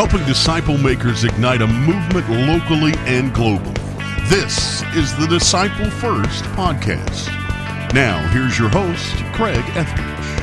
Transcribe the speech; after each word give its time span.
helping 0.00 0.26
disciple 0.26 0.78
makers 0.78 1.24
ignite 1.24 1.60
a 1.60 1.66
movement 1.66 2.26
locally 2.30 2.94
and 3.00 3.34
globally. 3.34 3.76
This 4.30 4.82
is 4.96 5.14
the 5.18 5.26
Disciple 5.26 5.90
First 5.90 6.42
podcast. 6.56 7.26
Now, 7.92 8.26
here's 8.28 8.58
your 8.58 8.70
host, 8.70 9.14
Craig 9.34 9.62
Etheredge. 9.74 10.38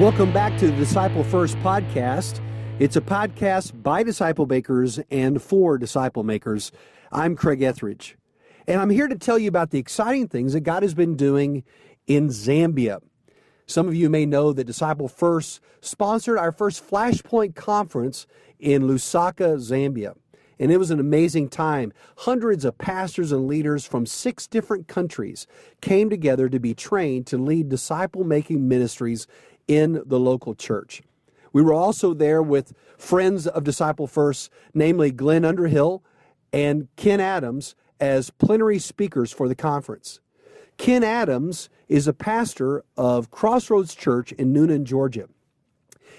Welcome 0.00 0.32
back 0.32 0.58
to 0.58 0.66
the 0.66 0.76
Disciple 0.76 1.22
First 1.22 1.56
podcast. 1.58 2.40
It's 2.80 2.96
a 2.96 3.00
podcast 3.00 3.80
by 3.80 4.02
disciple 4.02 4.46
makers 4.46 4.98
and 5.08 5.40
for 5.40 5.78
disciple 5.78 6.24
makers. 6.24 6.72
I'm 7.12 7.36
Craig 7.36 7.60
Etheredge, 7.60 8.14
and 8.66 8.80
I'm 8.80 8.90
here 8.90 9.06
to 9.06 9.16
tell 9.16 9.38
you 9.38 9.46
about 9.46 9.70
the 9.70 9.78
exciting 9.78 10.26
things 10.26 10.52
that 10.54 10.62
God 10.62 10.82
has 10.82 10.94
been 10.94 11.14
doing 11.14 11.62
in 12.08 12.26
Zambia. 12.26 12.98
Some 13.66 13.88
of 13.88 13.94
you 13.94 14.10
may 14.10 14.26
know 14.26 14.52
that 14.52 14.64
Disciple 14.64 15.08
First 15.08 15.60
sponsored 15.80 16.38
our 16.38 16.52
first 16.52 16.88
Flashpoint 16.88 17.54
conference 17.54 18.26
in 18.58 18.82
Lusaka, 18.82 19.56
Zambia. 19.58 20.14
And 20.58 20.70
it 20.70 20.76
was 20.76 20.90
an 20.90 21.00
amazing 21.00 21.48
time. 21.48 21.92
Hundreds 22.18 22.64
of 22.64 22.78
pastors 22.78 23.32
and 23.32 23.48
leaders 23.48 23.86
from 23.86 24.06
six 24.06 24.46
different 24.46 24.86
countries 24.86 25.46
came 25.80 26.08
together 26.08 26.48
to 26.48 26.60
be 26.60 26.74
trained 26.74 27.26
to 27.28 27.38
lead 27.38 27.68
disciple 27.68 28.22
making 28.22 28.68
ministries 28.68 29.26
in 29.66 30.02
the 30.06 30.20
local 30.20 30.54
church. 30.54 31.02
We 31.52 31.62
were 31.62 31.74
also 31.74 32.14
there 32.14 32.42
with 32.42 32.74
friends 32.96 33.46
of 33.46 33.64
Disciple 33.64 34.06
First, 34.06 34.50
namely 34.72 35.10
Glenn 35.10 35.44
Underhill 35.44 36.02
and 36.52 36.88
Ken 36.96 37.20
Adams, 37.20 37.74
as 38.00 38.30
plenary 38.30 38.78
speakers 38.78 39.32
for 39.32 39.48
the 39.48 39.54
conference. 39.54 40.20
Ken 40.76 41.04
Adams 41.04 41.68
is 41.92 42.08
a 42.08 42.14
pastor 42.14 42.82
of 42.96 43.30
Crossroads 43.30 43.94
Church 43.94 44.32
in 44.32 44.54
Newnan, 44.54 44.84
Georgia. 44.84 45.28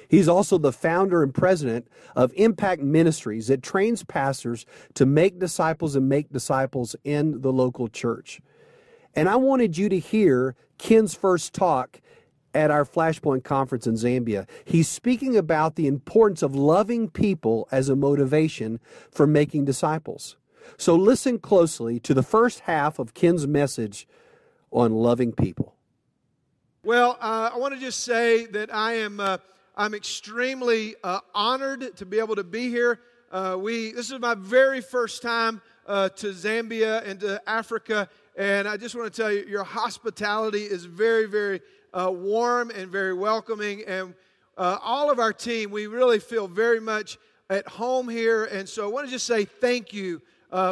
He's 0.07 0.27
also 0.27 0.59
the 0.59 0.71
founder 0.71 1.23
and 1.23 1.33
president 1.33 1.87
of 2.15 2.31
Impact 2.35 2.83
Ministries 2.83 3.47
that 3.47 3.63
trains 3.63 4.03
pastors 4.03 4.67
to 4.93 5.07
make 5.07 5.39
disciples 5.39 5.95
and 5.95 6.07
make 6.07 6.31
disciples 6.31 6.95
in 7.03 7.41
the 7.41 7.51
local 7.51 7.87
church. 7.87 8.39
And 9.15 9.27
I 9.27 9.35
wanted 9.37 9.75
you 9.75 9.89
to 9.89 9.97
hear 9.97 10.55
Ken's 10.77 11.15
first 11.15 11.55
talk 11.55 11.99
at 12.53 12.69
our 12.69 12.85
Flashpoint 12.85 13.43
conference 13.43 13.87
in 13.87 13.95
Zambia. 13.95 14.47
He's 14.65 14.87
speaking 14.87 15.35
about 15.35 15.75
the 15.75 15.87
importance 15.87 16.43
of 16.43 16.55
loving 16.55 17.09
people 17.09 17.67
as 17.71 17.89
a 17.89 17.95
motivation 17.95 18.79
for 19.09 19.25
making 19.25 19.65
disciples. 19.65 20.37
So 20.77 20.95
listen 20.95 21.39
closely 21.39 21.99
to 22.01 22.13
the 22.13 22.21
first 22.21 22.59
half 22.61 22.99
of 22.99 23.15
Ken's 23.15 23.47
message 23.47 24.07
on 24.73 24.91
loving 24.91 25.31
people. 25.31 25.75
Well, 26.83 27.17
uh, 27.21 27.51
I 27.53 27.57
want 27.57 27.73
to 27.75 27.79
just 27.79 28.01
say 28.01 28.45
that 28.47 28.73
I 28.73 28.95
am 28.95 29.19
uh, 29.19 29.37
I'm 29.77 29.93
extremely 29.93 30.95
uh, 31.03 31.19
honored 31.33 31.95
to 31.97 32.05
be 32.05 32.19
able 32.19 32.35
to 32.35 32.43
be 32.43 32.69
here. 32.69 32.99
Uh, 33.31 33.55
we 33.59 33.93
this 33.93 34.11
is 34.11 34.19
my 34.19 34.35
very 34.35 34.81
first 34.81 35.21
time 35.21 35.61
uh, 35.87 36.09
to 36.09 36.27
Zambia 36.27 37.07
and 37.07 37.19
to 37.21 37.41
Africa, 37.47 38.09
and 38.35 38.67
I 38.67 38.77
just 38.77 38.95
want 38.95 39.13
to 39.13 39.21
tell 39.21 39.31
you, 39.31 39.45
your 39.45 39.63
hospitality 39.63 40.63
is 40.63 40.85
very, 40.85 41.25
very 41.25 41.61
uh, 41.93 42.11
warm 42.11 42.69
and 42.71 42.91
very 42.91 43.13
welcoming, 43.13 43.83
and 43.87 44.13
all 44.57 45.09
of 45.09 45.19
our 45.19 45.33
team, 45.33 45.71
we 45.71 45.87
really 45.87 46.19
feel 46.19 46.47
very 46.47 46.79
much 46.79 47.17
at 47.49 47.67
home 47.67 48.09
here. 48.09 48.45
And 48.45 48.67
so, 48.67 48.83
I 48.83 48.91
want 48.91 49.07
to 49.07 49.11
just 49.11 49.25
say 49.25 49.45
thank 49.45 49.93
you 49.93 50.21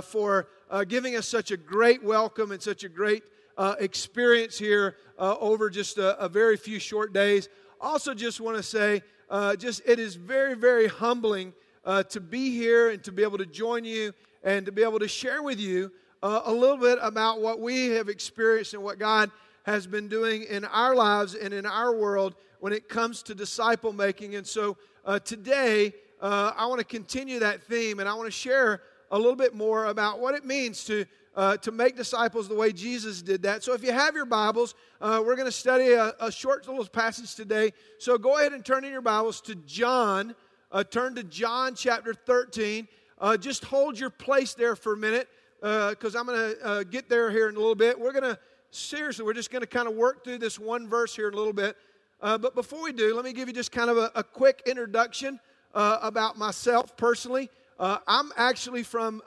for 0.04 0.48
giving 0.88 1.16
us 1.16 1.28
such 1.28 1.52
a 1.52 1.58
great 1.58 2.04
welcome 2.04 2.52
and 2.52 2.62
such 2.62 2.84
a 2.84 2.90
great 2.90 3.24
uh, 3.62 3.76
experience 3.78 4.58
here 4.58 4.96
uh, 5.20 5.36
over 5.40 5.70
just 5.70 6.00
a, 6.00 6.18
a, 6.20 6.28
very 6.28 6.58
few 6.58 6.80
short 6.80 7.14
days. 7.14 7.48
Also, 7.80 8.12
just 8.12 8.42
want 8.42 8.58
to 8.58 8.64
say, 8.64 9.04
uh, 9.30 9.56
just 9.56 9.84
it 9.86 10.00
is 10.00 10.16
very, 10.16 10.56
very 10.56 10.88
humbling 10.88 11.54
uh, 11.86 12.02
to 12.02 12.20
be 12.20 12.50
here 12.50 12.90
and 12.90 13.04
to 13.04 13.12
be 13.12 13.22
able 13.22 13.38
to 13.38 13.46
join 13.46 13.86
you 13.86 14.14
and 14.44 14.66
to 14.66 14.72
be 14.72 14.82
able 14.82 14.98
to 14.98 15.08
share 15.08 15.44
with 15.44 15.60
you 15.60 15.92
uh, 16.24 16.42
a 16.46 16.52
little 16.52 16.76
bit 16.76 16.98
about 17.04 17.40
what 17.40 17.60
we 17.60 17.90
have 17.90 18.10
experienced 18.10 18.74
and 18.74 18.82
what 18.82 18.98
God 18.98 19.30
has 19.68 19.86
been 19.86 20.08
doing 20.08 20.42
in 20.46 20.66
our 20.66 20.96
lives 20.96 21.36
and 21.36 21.54
in 21.54 21.68
our 21.68 21.96
world 21.96 22.34
when 22.62 22.74
it 22.74 22.90
comes 22.90 23.22
to 23.22 23.36
disciple 23.36 23.94
making. 23.94 24.34
And 24.34 24.48
so 24.48 24.76
uh, 25.06 25.20
today, 25.20 25.94
I 26.20 26.66
want 26.66 26.80
to 26.80 26.86
continue 26.86 27.38
that 27.40 27.62
theme 27.62 28.00
and 28.00 28.10
I 28.10 28.16
want 28.16 28.26
to 28.26 28.32
share 28.32 28.82
a 29.12 29.18
little 29.18 29.36
bit 29.36 29.54
more 29.54 29.86
about 29.86 30.20
what 30.20 30.34
it 30.34 30.46
means 30.46 30.84
to 30.86 31.06
uh, 31.36 31.58
to 31.58 31.72
make 31.72 31.96
disciples 31.96 32.48
the 32.48 32.56
way 32.56 32.72
Jesus 32.72 33.22
did 33.22 33.44
that. 33.44 33.64
So 33.64 33.74
if 33.74 33.84
you 33.84 33.92
have 33.92 34.16
your 34.16 34.26
Bibles, 34.26 34.76
uh, 35.00 35.22
we're 35.26 35.36
going 35.36 35.48
to 35.48 35.52
study 35.52 35.92
a, 35.92 36.14
a, 36.20 36.32
short 36.32 36.68
little 36.68 36.86
passage 36.86 37.36
today. 37.36 37.72
So 38.00 38.18
go 38.18 38.38
ahead 38.38 38.54
and 38.54 38.66
turn 38.66 38.84
in 38.84 38.92
your 38.92 39.02
Bibles 39.02 39.40
to 39.42 39.56
John. 39.56 40.36
Uh, 40.72 40.84
turn 40.84 41.16
to 41.16 41.24
John 41.24 41.76
chapter 41.76 42.14
13. 42.14 42.88
Uh, 43.20 43.38
just 43.38 43.64
hold 43.64 44.00
your 44.00 44.10
place 44.10 44.54
there 44.54 44.76
for 44.76 44.94
a 44.94 44.98
minute 44.98 45.30
because 45.60 46.16
uh, 46.16 46.20
I'm 46.20 46.26
going 46.26 46.56
to 46.56 46.66
uh, 46.66 46.84
get 46.84 47.08
there 47.08 47.32
here 47.32 47.48
in 47.48 47.56
a 47.56 47.60
little 47.60 47.76
bit. 47.76 47.98
We're 48.00 48.14
going 48.14 48.24
to, 48.24 48.38
seriously, 48.72 49.24
we're 49.24 49.34
just 49.34 49.52
going 49.52 49.62
to 49.62 49.68
kind 49.68 49.88
of 49.88 49.96
work 49.96 50.24
through 50.24 50.40
this 50.40 50.60
one 50.60 50.88
verse 50.88 51.16
here 51.16 51.28
in 51.28 51.34
a 51.34 51.38
little 51.38 51.54
bit. 51.54 51.78
but 52.20 52.56
before 52.56 52.84
we 52.84 52.92
do, 52.92 53.16
let 53.16 53.24
me 53.24 53.32
give 53.32 53.48
you 53.48 53.54
just 53.54 53.72
kind 53.72 53.90
of 53.90 53.98
a, 53.98 54.12
a 54.16 54.24
quick 54.24 54.64
introduction 54.66 55.40
about 55.74 56.38
myself 56.38 56.98
personally. 56.98 57.50
I'm 57.80 58.32
actually 58.36 58.84
from 58.84 59.22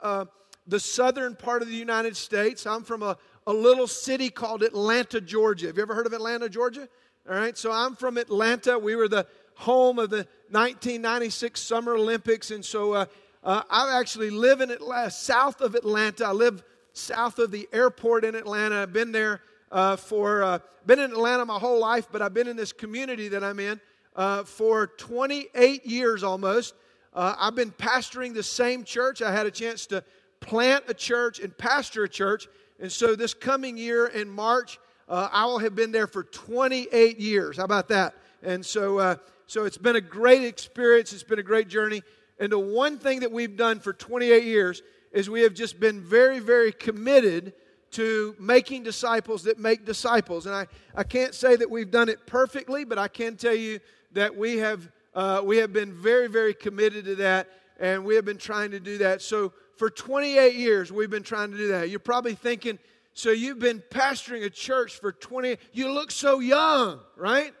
the 0.67 0.79
southern 0.79 1.35
part 1.35 1.61
of 1.61 1.67
the 1.67 1.75
United 1.75 2.17
States. 2.17 2.65
I'm 2.65 2.83
from 2.83 3.03
a, 3.03 3.17
a 3.47 3.53
little 3.53 3.87
city 3.87 4.29
called 4.29 4.63
Atlanta, 4.63 5.21
Georgia. 5.21 5.67
Have 5.67 5.77
you 5.77 5.83
ever 5.83 5.93
heard 5.93 6.07
of 6.07 6.13
Atlanta, 6.13 6.49
Georgia? 6.49 6.87
All 7.29 7.35
right, 7.35 7.57
so 7.57 7.71
I'm 7.71 7.95
from 7.95 8.17
Atlanta. 8.17 8.77
We 8.77 8.95
were 8.95 9.07
the 9.07 9.27
home 9.55 9.99
of 9.99 10.09
the 10.09 10.27
1996 10.49 11.59
Summer 11.59 11.95
Olympics, 11.95 12.51
and 12.51 12.63
so 12.63 12.93
uh, 12.93 13.05
uh, 13.43 13.63
I 13.69 13.99
actually 13.99 14.29
live 14.29 14.61
in 14.61 14.71
Atlanta, 14.71 15.11
south 15.11 15.61
of 15.61 15.75
Atlanta. 15.75 16.25
I 16.25 16.31
live 16.31 16.63
south 16.93 17.39
of 17.39 17.51
the 17.51 17.67
airport 17.71 18.25
in 18.25 18.35
Atlanta. 18.35 18.81
I've 18.81 18.93
been 18.93 19.11
there 19.11 19.41
uh, 19.71 19.95
for 19.95 20.43
uh, 20.43 20.59
been 20.85 20.99
in 20.99 21.11
Atlanta 21.11 21.45
my 21.45 21.59
whole 21.59 21.79
life, 21.79 22.07
but 22.11 22.21
I've 22.21 22.33
been 22.33 22.47
in 22.47 22.55
this 22.55 22.71
community 22.71 23.27
that 23.29 23.43
I'm 23.43 23.59
in 23.59 23.79
uh, 24.15 24.43
for 24.43 24.87
28 24.87 25.85
years 25.85 26.23
almost. 26.23 26.75
Uh, 27.13 27.35
I've 27.37 27.55
been 27.55 27.71
pastoring 27.71 28.33
the 28.33 28.43
same 28.43 28.83
church. 28.83 29.21
I 29.21 29.31
had 29.31 29.45
a 29.45 29.51
chance 29.51 29.85
to 29.87 30.03
plant 30.45 30.85
a 30.87 30.93
church 30.93 31.39
and 31.39 31.57
pastor 31.57 32.03
a 32.03 32.09
church. 32.09 32.47
And 32.79 32.91
so 32.91 33.15
this 33.15 33.33
coming 33.33 33.77
year 33.77 34.07
in 34.07 34.29
March, 34.29 34.79
uh, 35.09 35.29
I 35.31 35.45
will 35.45 35.59
have 35.59 35.75
been 35.75 35.91
there 35.91 36.07
for 36.07 36.23
28 36.23 37.19
years. 37.19 37.57
How 37.57 37.63
about 37.63 37.87
that? 37.89 38.15
And 38.43 38.65
so, 38.65 38.99
uh, 38.99 39.15
so 39.47 39.65
it's 39.65 39.77
been 39.77 39.95
a 39.95 40.01
great 40.01 40.43
experience. 40.43 41.13
It's 41.13 41.23
been 41.23 41.39
a 41.39 41.43
great 41.43 41.67
journey. 41.67 42.03
And 42.39 42.51
the 42.51 42.59
one 42.59 42.97
thing 42.97 43.21
that 43.21 43.31
we've 43.31 43.55
done 43.55 43.79
for 43.79 43.93
28 43.93 44.43
years 44.43 44.81
is 45.11 45.29
we 45.29 45.41
have 45.41 45.53
just 45.53 45.79
been 45.79 46.01
very, 46.01 46.39
very 46.39 46.71
committed 46.71 47.53
to 47.91 48.35
making 48.39 48.83
disciples 48.83 49.43
that 49.43 49.57
make 49.57 49.85
disciples. 49.85 50.45
And 50.45 50.55
I, 50.55 50.67
I 50.95 51.03
can't 51.03 51.33
say 51.33 51.55
that 51.55 51.69
we've 51.69 51.89
done 51.89 52.09
it 52.09 52.27
perfectly, 52.27 52.83
but 52.83 52.97
I 52.97 53.07
can 53.07 53.37
tell 53.37 53.55
you 53.55 53.79
that 54.11 54.35
we 54.35 54.57
have, 54.57 54.91
uh, 55.13 55.41
we 55.43 55.57
have 55.57 55.71
been 55.71 55.93
very, 55.93 56.27
very 56.27 56.53
committed 56.53 57.05
to 57.05 57.15
that. 57.15 57.47
And 57.79 58.05
we 58.05 58.15
have 58.15 58.25
been 58.25 58.37
trying 58.37 58.71
to 58.71 58.79
do 58.79 58.97
that. 58.99 59.21
So 59.21 59.53
for 59.75 59.89
28 59.89 60.55
years, 60.55 60.91
we've 60.91 61.09
been 61.09 61.23
trying 61.23 61.51
to 61.51 61.57
do 61.57 61.67
that. 61.69 61.89
You're 61.89 61.99
probably 61.99 62.35
thinking, 62.35 62.79
so 63.13 63.31
you've 63.31 63.59
been 63.59 63.81
pastoring 63.89 64.43
a 64.43 64.49
church 64.49 64.99
for 64.99 65.11
20, 65.11 65.57
you 65.73 65.91
look 65.91 66.11
so 66.11 66.39
young, 66.39 66.99
right? 67.15 67.53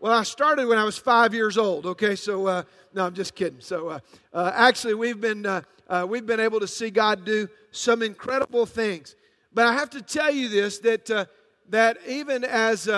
Well, 0.00 0.12
I 0.12 0.22
started 0.24 0.66
when 0.66 0.78
I 0.78 0.84
was 0.84 0.98
five 0.98 1.32
years 1.32 1.56
old, 1.56 1.86
okay? 1.86 2.14
So, 2.16 2.46
uh, 2.46 2.62
no, 2.92 3.06
I'm 3.06 3.14
just 3.14 3.34
kidding. 3.34 3.60
So, 3.60 3.88
uh, 3.88 3.98
uh, 4.32 4.52
actually, 4.54 4.94
we've 4.94 5.20
been, 5.20 5.46
uh, 5.46 5.62
uh, 5.88 6.06
we've 6.08 6.26
been 6.26 6.40
able 6.40 6.60
to 6.60 6.66
see 6.66 6.90
God 6.90 7.24
do 7.24 7.48
some 7.70 8.02
incredible 8.02 8.66
things. 8.66 9.16
But 9.52 9.66
I 9.66 9.72
have 9.72 9.90
to 9.90 10.02
tell 10.02 10.30
you 10.30 10.48
this 10.48 10.78
that, 10.80 11.10
uh, 11.10 11.24
that 11.70 11.98
even 12.06 12.44
as, 12.44 12.88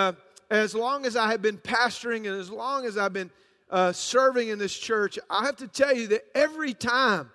as 0.49 0.75
long 0.75 1.05
as 1.05 1.15
I 1.15 1.31
have 1.31 1.41
been 1.41 1.57
pastoring 1.57 2.29
and 2.29 2.39
as 2.39 2.49
long 2.49 2.85
as 2.85 2.97
I've 2.97 3.13
been 3.13 3.31
serving 3.93 4.49
in 4.49 4.59
this 4.59 4.77
church, 4.77 5.17
I 5.29 5.45
have 5.45 5.55
to 5.57 5.67
tell 5.67 5.95
you 5.95 6.07
that 6.07 6.25
every 6.35 6.73
time 6.73 7.31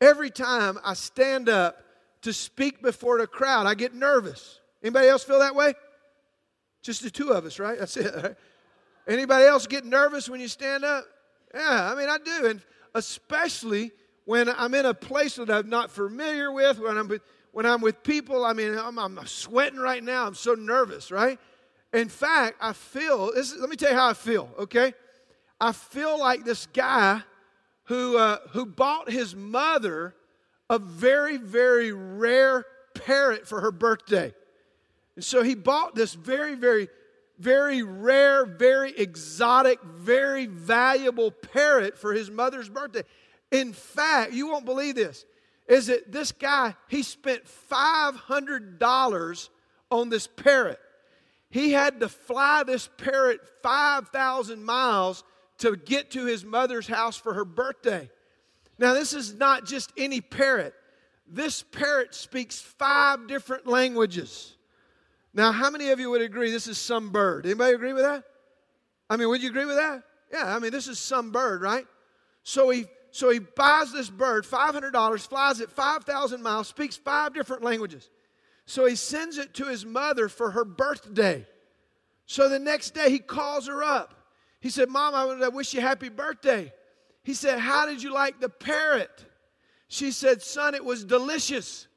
Every 0.00 0.30
time 0.30 0.78
I 0.84 0.94
stand 0.94 1.48
up 1.48 1.82
to 2.22 2.32
speak 2.32 2.82
before 2.82 3.18
the 3.18 3.26
crowd, 3.26 3.66
I 3.66 3.74
get 3.74 3.94
nervous. 3.94 4.60
Anybody 4.82 5.08
else 5.08 5.24
feel 5.24 5.40
that 5.40 5.54
way? 5.54 5.74
Just 6.82 7.02
the 7.02 7.10
two 7.10 7.30
of 7.30 7.44
us, 7.44 7.58
right? 7.58 7.78
That's 7.78 7.96
it. 7.96 8.14
Right? 8.22 8.34
Anybody 9.06 9.46
else 9.46 9.66
get 9.66 9.86
nervous 9.86 10.28
when 10.28 10.38
you 10.38 10.48
stand 10.48 10.84
up? 10.84 11.02
Yeah, 11.54 11.90
I 11.90 11.94
mean, 11.94 12.10
I 12.10 12.18
do. 12.18 12.46
And 12.46 12.60
especially 12.94 13.90
when 14.26 14.50
I'm 14.50 14.74
in 14.74 14.84
a 14.84 14.92
place 14.92 15.36
that 15.36 15.50
I'm 15.50 15.70
not 15.70 15.90
familiar 15.90 16.52
with, 16.52 16.78
when 16.78 16.98
I'm 16.98 17.08
with, 17.08 17.22
when 17.52 17.64
I'm 17.64 17.80
with 17.80 18.02
people, 18.02 18.44
I 18.44 18.52
mean, 18.52 18.76
I'm, 18.76 18.98
I'm 18.98 19.18
sweating 19.26 19.78
right 19.78 20.04
now. 20.04 20.26
I'm 20.26 20.34
so 20.34 20.52
nervous, 20.52 21.10
right? 21.10 21.38
In 21.94 22.10
fact, 22.10 22.58
I 22.60 22.74
feel, 22.74 23.32
this, 23.32 23.56
let 23.56 23.70
me 23.70 23.76
tell 23.76 23.90
you 23.90 23.96
how 23.96 24.10
I 24.10 24.12
feel, 24.12 24.50
okay? 24.58 24.92
I 25.58 25.72
feel 25.72 26.20
like 26.20 26.44
this 26.44 26.66
guy 26.66 27.22
who, 27.88 28.16
uh, 28.16 28.38
who 28.50 28.64
bought 28.64 29.10
his 29.10 29.34
mother 29.34 30.14
a 30.70 30.78
very, 30.78 31.36
very 31.36 31.92
rare 31.92 32.64
parrot 32.94 33.46
for 33.46 33.60
her 33.60 33.72
birthday. 33.72 34.32
And 35.16 35.24
so 35.24 35.42
he 35.42 35.54
bought 35.54 35.94
this 35.94 36.14
very, 36.14 36.54
very 36.54 36.88
very 37.38 37.82
rare, 37.82 38.44
very 38.44 38.90
exotic, 38.96 39.80
very 39.82 40.46
valuable 40.46 41.30
parrot 41.30 41.96
for 41.96 42.12
his 42.12 42.30
mother's 42.30 42.68
birthday. 42.68 43.04
In 43.50 43.72
fact, 43.72 44.32
you 44.32 44.48
won't 44.48 44.64
believe 44.64 44.96
this, 44.96 45.24
is 45.68 45.86
that 45.86 46.12
this 46.12 46.32
guy, 46.32 46.74
he 46.88 47.02
spent 47.02 47.42
$500 47.70 49.48
on 49.90 50.08
this 50.08 50.26
parrot. 50.26 50.80
He 51.50 51.72
had 51.72 52.00
to 52.00 52.08
fly 52.08 52.64
this 52.64 52.90
parrot 52.98 53.40
5,000 53.62 54.62
miles 54.62 55.22
to 55.58 55.76
get 55.76 56.12
to 56.12 56.24
his 56.24 56.44
mother's 56.44 56.86
house 56.86 57.16
for 57.16 57.34
her 57.34 57.44
birthday. 57.44 58.10
Now, 58.78 58.94
this 58.94 59.12
is 59.12 59.34
not 59.34 59.66
just 59.66 59.92
any 59.96 60.20
parrot. 60.20 60.74
This 61.26 61.62
parrot 61.62 62.14
speaks 62.14 62.60
five 62.60 63.26
different 63.26 63.66
languages. 63.66 64.56
Now, 65.34 65.52
how 65.52 65.70
many 65.70 65.90
of 65.90 66.00
you 66.00 66.10
would 66.10 66.22
agree 66.22 66.50
this 66.50 66.66
is 66.66 66.78
some 66.78 67.10
bird? 67.10 67.44
Anybody 67.44 67.74
agree 67.74 67.92
with 67.92 68.04
that? 68.04 68.24
I 69.10 69.16
mean, 69.16 69.28
would 69.28 69.42
you 69.42 69.50
agree 69.50 69.66
with 69.66 69.76
that? 69.76 70.02
Yeah, 70.32 70.54
I 70.54 70.58
mean, 70.58 70.70
this 70.70 70.88
is 70.88 70.98
some 70.98 71.30
bird, 71.32 71.62
right? 71.62 71.86
So 72.42 72.70
he 72.70 72.86
so 73.10 73.30
he 73.30 73.38
buys 73.38 73.90
this 73.90 74.10
bird, 74.10 74.44
$500, 74.44 75.28
flies 75.28 75.60
it 75.60 75.70
5,000 75.70 76.42
miles, 76.42 76.68
speaks 76.68 76.96
five 76.96 77.32
different 77.32 77.62
languages. 77.62 78.10
So 78.66 78.84
he 78.84 78.96
sends 78.96 79.38
it 79.38 79.54
to 79.54 79.64
his 79.64 79.86
mother 79.86 80.28
for 80.28 80.50
her 80.50 80.64
birthday. 80.64 81.46
So 82.26 82.48
the 82.48 82.58
next 82.58 82.90
day 82.90 83.10
he 83.10 83.18
calls 83.18 83.66
her 83.66 83.82
up. 83.82 84.17
He 84.60 84.70
said, 84.70 84.88
Mom, 84.88 85.14
I 85.14 85.48
wish 85.48 85.72
you 85.72 85.80
happy 85.80 86.08
birthday. 86.08 86.72
He 87.22 87.34
said, 87.34 87.58
How 87.58 87.86
did 87.86 88.02
you 88.02 88.12
like 88.12 88.40
the 88.40 88.48
parrot? 88.48 89.24
She 89.88 90.10
said, 90.10 90.42
Son, 90.42 90.74
it 90.74 90.84
was 90.84 91.04
delicious. 91.04 91.88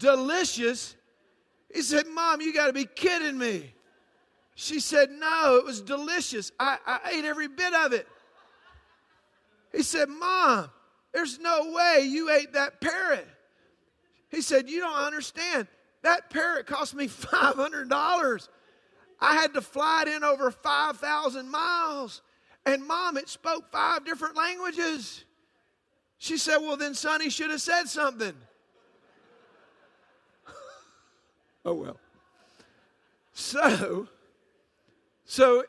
delicious? 0.00 0.96
He 1.72 1.82
said, 1.82 2.06
Mom, 2.08 2.40
you 2.40 2.52
got 2.52 2.66
to 2.66 2.72
be 2.72 2.86
kidding 2.86 3.38
me. 3.38 3.72
She 4.56 4.80
said, 4.80 5.10
No, 5.10 5.56
it 5.56 5.64
was 5.64 5.80
delicious. 5.80 6.50
I, 6.58 6.78
I 6.84 7.12
ate 7.12 7.24
every 7.24 7.46
bit 7.46 7.72
of 7.72 7.92
it. 7.92 8.08
He 9.70 9.84
said, 9.84 10.08
Mom, 10.08 10.68
there's 11.12 11.38
no 11.38 11.72
way 11.72 12.02
you 12.04 12.30
ate 12.30 12.54
that 12.54 12.80
parrot. 12.80 13.28
He 14.30 14.42
said, 14.42 14.68
You 14.68 14.80
don't 14.80 14.98
understand. 14.98 15.68
That 16.02 16.30
parrot 16.30 16.66
cost 16.66 16.94
me 16.94 17.06
$500. 17.08 18.48
I 19.20 19.34
had 19.34 19.54
to 19.54 19.60
fly 19.60 20.02
it 20.02 20.08
in 20.08 20.24
over 20.24 20.50
5,000 20.50 21.50
miles. 21.50 22.22
And 22.64 22.86
mom, 22.86 23.16
it 23.16 23.28
spoke 23.28 23.70
five 23.70 24.04
different 24.04 24.36
languages. 24.36 25.24
She 26.18 26.36
said, 26.36 26.58
Well, 26.58 26.76
then, 26.76 26.94
Sonny 26.94 27.30
should 27.30 27.50
have 27.50 27.62
said 27.62 27.84
something. 27.84 28.34
oh, 31.64 31.74
well. 31.74 31.96
So, 33.32 34.08
so 35.24 35.64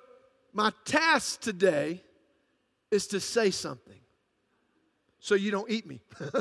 my 0.54 0.72
task 0.84 1.42
today 1.42 2.02
is 2.90 3.08
to 3.08 3.20
say 3.20 3.52
something 3.52 4.02
so 5.22 5.36
you 5.36 5.52
don't 5.52 5.70
eat 5.70 5.88
me. 5.88 6.02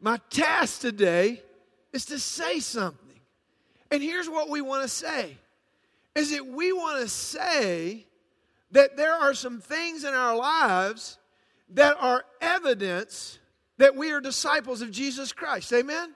my 0.00 0.18
task 0.30 0.80
today 0.80 1.42
is 1.92 2.06
to 2.06 2.18
say 2.18 2.60
something. 2.60 3.03
And 3.94 4.02
here's 4.02 4.28
what 4.28 4.50
we 4.50 4.60
want 4.60 4.82
to 4.82 4.88
say 4.88 5.36
is 6.16 6.32
that 6.32 6.44
we 6.44 6.72
want 6.72 7.00
to 7.00 7.08
say 7.08 8.06
that 8.72 8.96
there 8.96 9.14
are 9.14 9.34
some 9.34 9.60
things 9.60 10.02
in 10.02 10.12
our 10.12 10.34
lives 10.34 11.16
that 11.74 11.96
are 12.00 12.24
evidence 12.40 13.38
that 13.78 13.94
we 13.94 14.10
are 14.10 14.20
disciples 14.20 14.82
of 14.82 14.90
Jesus 14.90 15.32
Christ. 15.32 15.72
Amen? 15.72 16.12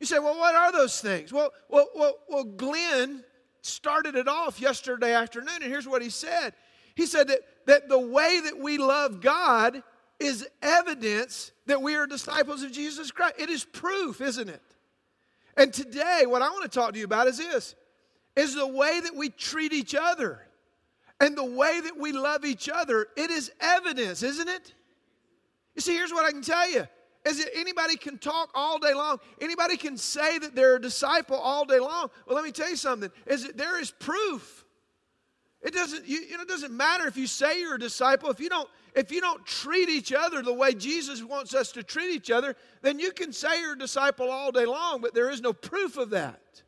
You 0.00 0.06
say, 0.06 0.18
well, 0.18 0.38
what 0.38 0.54
are 0.54 0.72
those 0.72 1.02
things? 1.02 1.34
Well, 1.34 1.50
well, 1.68 1.88
well, 1.94 2.14
well 2.30 2.44
Glenn 2.44 3.22
started 3.60 4.14
it 4.14 4.26
off 4.26 4.58
yesterday 4.58 5.12
afternoon, 5.12 5.56
and 5.60 5.70
here's 5.70 5.86
what 5.86 6.00
he 6.00 6.08
said. 6.08 6.54
He 6.94 7.04
said 7.04 7.28
that, 7.28 7.40
that 7.66 7.90
the 7.90 8.00
way 8.00 8.40
that 8.42 8.58
we 8.58 8.78
love 8.78 9.20
God 9.20 9.82
is 10.18 10.48
evidence 10.62 11.52
that 11.66 11.82
we 11.82 11.94
are 11.94 12.06
disciples 12.06 12.62
of 12.62 12.72
Jesus 12.72 13.10
Christ. 13.10 13.34
It 13.38 13.50
is 13.50 13.64
proof, 13.66 14.22
isn't 14.22 14.48
it? 14.48 14.62
And 15.56 15.72
today, 15.72 16.24
what 16.26 16.42
I 16.42 16.50
want 16.50 16.70
to 16.70 16.78
talk 16.78 16.92
to 16.92 16.98
you 16.98 17.04
about 17.04 17.26
is 17.28 17.38
this 17.38 17.74
is 18.36 18.54
the 18.54 18.66
way 18.66 19.00
that 19.00 19.14
we 19.14 19.28
treat 19.28 19.72
each 19.72 19.94
other 19.94 20.40
and 21.20 21.36
the 21.36 21.44
way 21.44 21.80
that 21.80 21.96
we 21.96 22.12
love 22.12 22.44
each 22.44 22.68
other. 22.68 23.06
It 23.16 23.30
is 23.30 23.52
evidence, 23.60 24.22
isn't 24.22 24.48
it? 24.48 24.74
You 25.76 25.82
see, 25.82 25.94
here's 25.94 26.12
what 26.12 26.24
I 26.24 26.32
can 26.32 26.42
tell 26.42 26.68
you 26.70 26.86
is 27.24 27.42
that 27.42 27.56
anybody 27.56 27.96
can 27.96 28.18
talk 28.18 28.50
all 28.54 28.78
day 28.78 28.92
long. 28.92 29.18
Anybody 29.40 29.76
can 29.76 29.96
say 29.96 30.38
that 30.38 30.54
they're 30.54 30.76
a 30.76 30.80
disciple 30.80 31.36
all 31.36 31.64
day 31.64 31.78
long. 31.78 32.10
Well, 32.26 32.36
let 32.36 32.44
me 32.44 32.52
tell 32.52 32.68
you 32.68 32.76
something. 32.76 33.10
Is 33.26 33.46
that 33.46 33.56
there 33.56 33.80
is 33.80 33.90
proof. 33.90 34.63
It 35.64 35.72
doesn't, 35.72 36.06
you, 36.06 36.20
you 36.20 36.36
know, 36.36 36.42
it 36.42 36.48
doesn't 36.48 36.72
matter 36.72 37.08
if 37.08 37.16
you 37.16 37.26
say 37.26 37.60
you're 37.60 37.76
a 37.76 37.78
disciple. 37.78 38.30
If 38.30 38.38
you 38.38 38.50
don't 38.50 38.68
if 38.94 39.10
you 39.10 39.20
don't 39.20 39.44
treat 39.44 39.88
each 39.88 40.12
other 40.12 40.40
the 40.40 40.54
way 40.54 40.72
Jesus 40.72 41.20
wants 41.22 41.52
us 41.52 41.72
to 41.72 41.82
treat 41.82 42.14
each 42.14 42.30
other, 42.30 42.54
then 42.82 43.00
you 43.00 43.10
can 43.10 43.32
say 43.32 43.60
you're 43.60 43.72
a 43.72 43.78
disciple 43.78 44.30
all 44.30 44.52
day 44.52 44.66
long, 44.66 45.00
but 45.00 45.14
there 45.14 45.30
is 45.30 45.40
no 45.40 45.52
proof 45.52 45.96
of 45.96 46.10
that. 46.10 46.62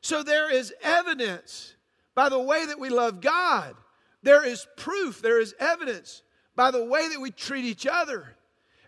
So 0.00 0.22
there 0.22 0.50
is 0.50 0.72
evidence 0.82 1.74
by 2.14 2.30
the 2.30 2.40
way 2.40 2.64
that 2.64 2.80
we 2.80 2.88
love 2.88 3.20
God. 3.20 3.74
There 4.22 4.46
is 4.46 4.66
proof, 4.76 5.20
there 5.20 5.40
is 5.40 5.54
evidence 5.58 6.22
by 6.54 6.70
the 6.70 6.84
way 6.84 7.08
that 7.08 7.20
we 7.20 7.30
treat 7.30 7.66
each 7.66 7.86
other. 7.86 8.36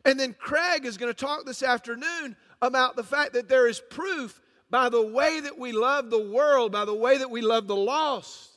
And 0.06 0.19
then 0.19 0.32
Craig 0.32 0.87
is 0.87 0.97
going 0.97 1.12
to 1.12 1.26
talk 1.26 1.44
this 1.44 1.62
afternoon 1.62 2.35
about 2.62 2.97
the 2.97 3.05
fact 3.05 3.35
that 3.35 3.49
there 3.49 3.69
is 3.69 3.82
proof 3.91 4.41
by 4.70 4.88
the 4.88 5.03
way 5.03 5.41
that 5.41 5.59
we 5.59 5.73
love 5.73 6.09
the 6.09 6.31
world, 6.31 6.73
by 6.73 6.87
the 6.87 6.94
way 6.94 7.19
that 7.19 7.31
we 7.31 7.43
love 7.43 7.67
the 7.67 7.76
lost. 7.76 8.48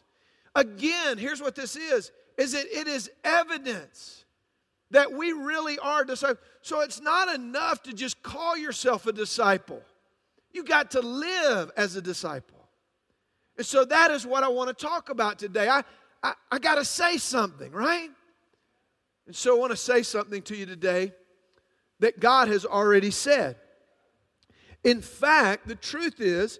Again, 0.56 1.18
here's 1.18 1.42
what 1.42 1.56
this 1.56 1.75
is 1.75 2.12
is 2.38 2.53
that 2.53 2.65
it 2.71 2.88
is 2.88 3.09
evidence 3.24 4.25
that 4.92 5.12
we 5.12 5.31
really 5.31 5.77
are 5.80 6.03
disciples. 6.03 6.44
So 6.62 6.81
it's 6.81 7.01
not 7.01 7.33
enough 7.33 7.83
to 7.83 7.94
just 7.94 8.21
call 8.24 8.57
yourself 8.57 9.07
a 9.07 9.13
disciple. 9.13 9.81
You 10.51 10.63
got 10.63 10.92
to 10.92 11.01
live 11.01 11.71
as 11.77 11.95
a 11.95 12.01
disciple. 12.01 12.68
And 13.57 13.65
so 13.65 13.86
that 13.86 14.12
is 14.12 14.25
what 14.25 14.44
I 14.44 14.50
want 14.50 14.75
to 14.75 14.86
talk 14.86 15.09
about 15.09 15.39
today. 15.39 15.69
I, 15.69 15.83
I, 16.24 16.33
I 16.51 16.59
got 16.59 16.75
to 16.75 16.86
say 16.86 17.18
something, 17.18 17.71
right? 17.71 18.09
And 19.27 19.36
so 19.36 19.56
I 19.56 19.59
want 19.59 19.71
to 19.71 19.77
say 19.77 20.03
something 20.03 20.42
to 20.44 20.56
you 20.56 20.65
today 20.65 21.13
that 22.00 22.19
God 22.19 22.48
has 22.48 22.65
already 22.65 23.12
said. 23.12 23.56
In 24.83 25.01
fact, 25.01 25.68
the 25.68 25.75
truth 25.75 26.19
is, 26.19 26.59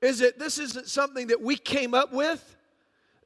is 0.00 0.20
that 0.20 0.38
this 0.38 0.58
isn't 0.58 0.88
something 0.88 1.26
that 1.28 1.40
we 1.42 1.56
came 1.56 1.94
up 1.94 2.12
with. 2.12 2.55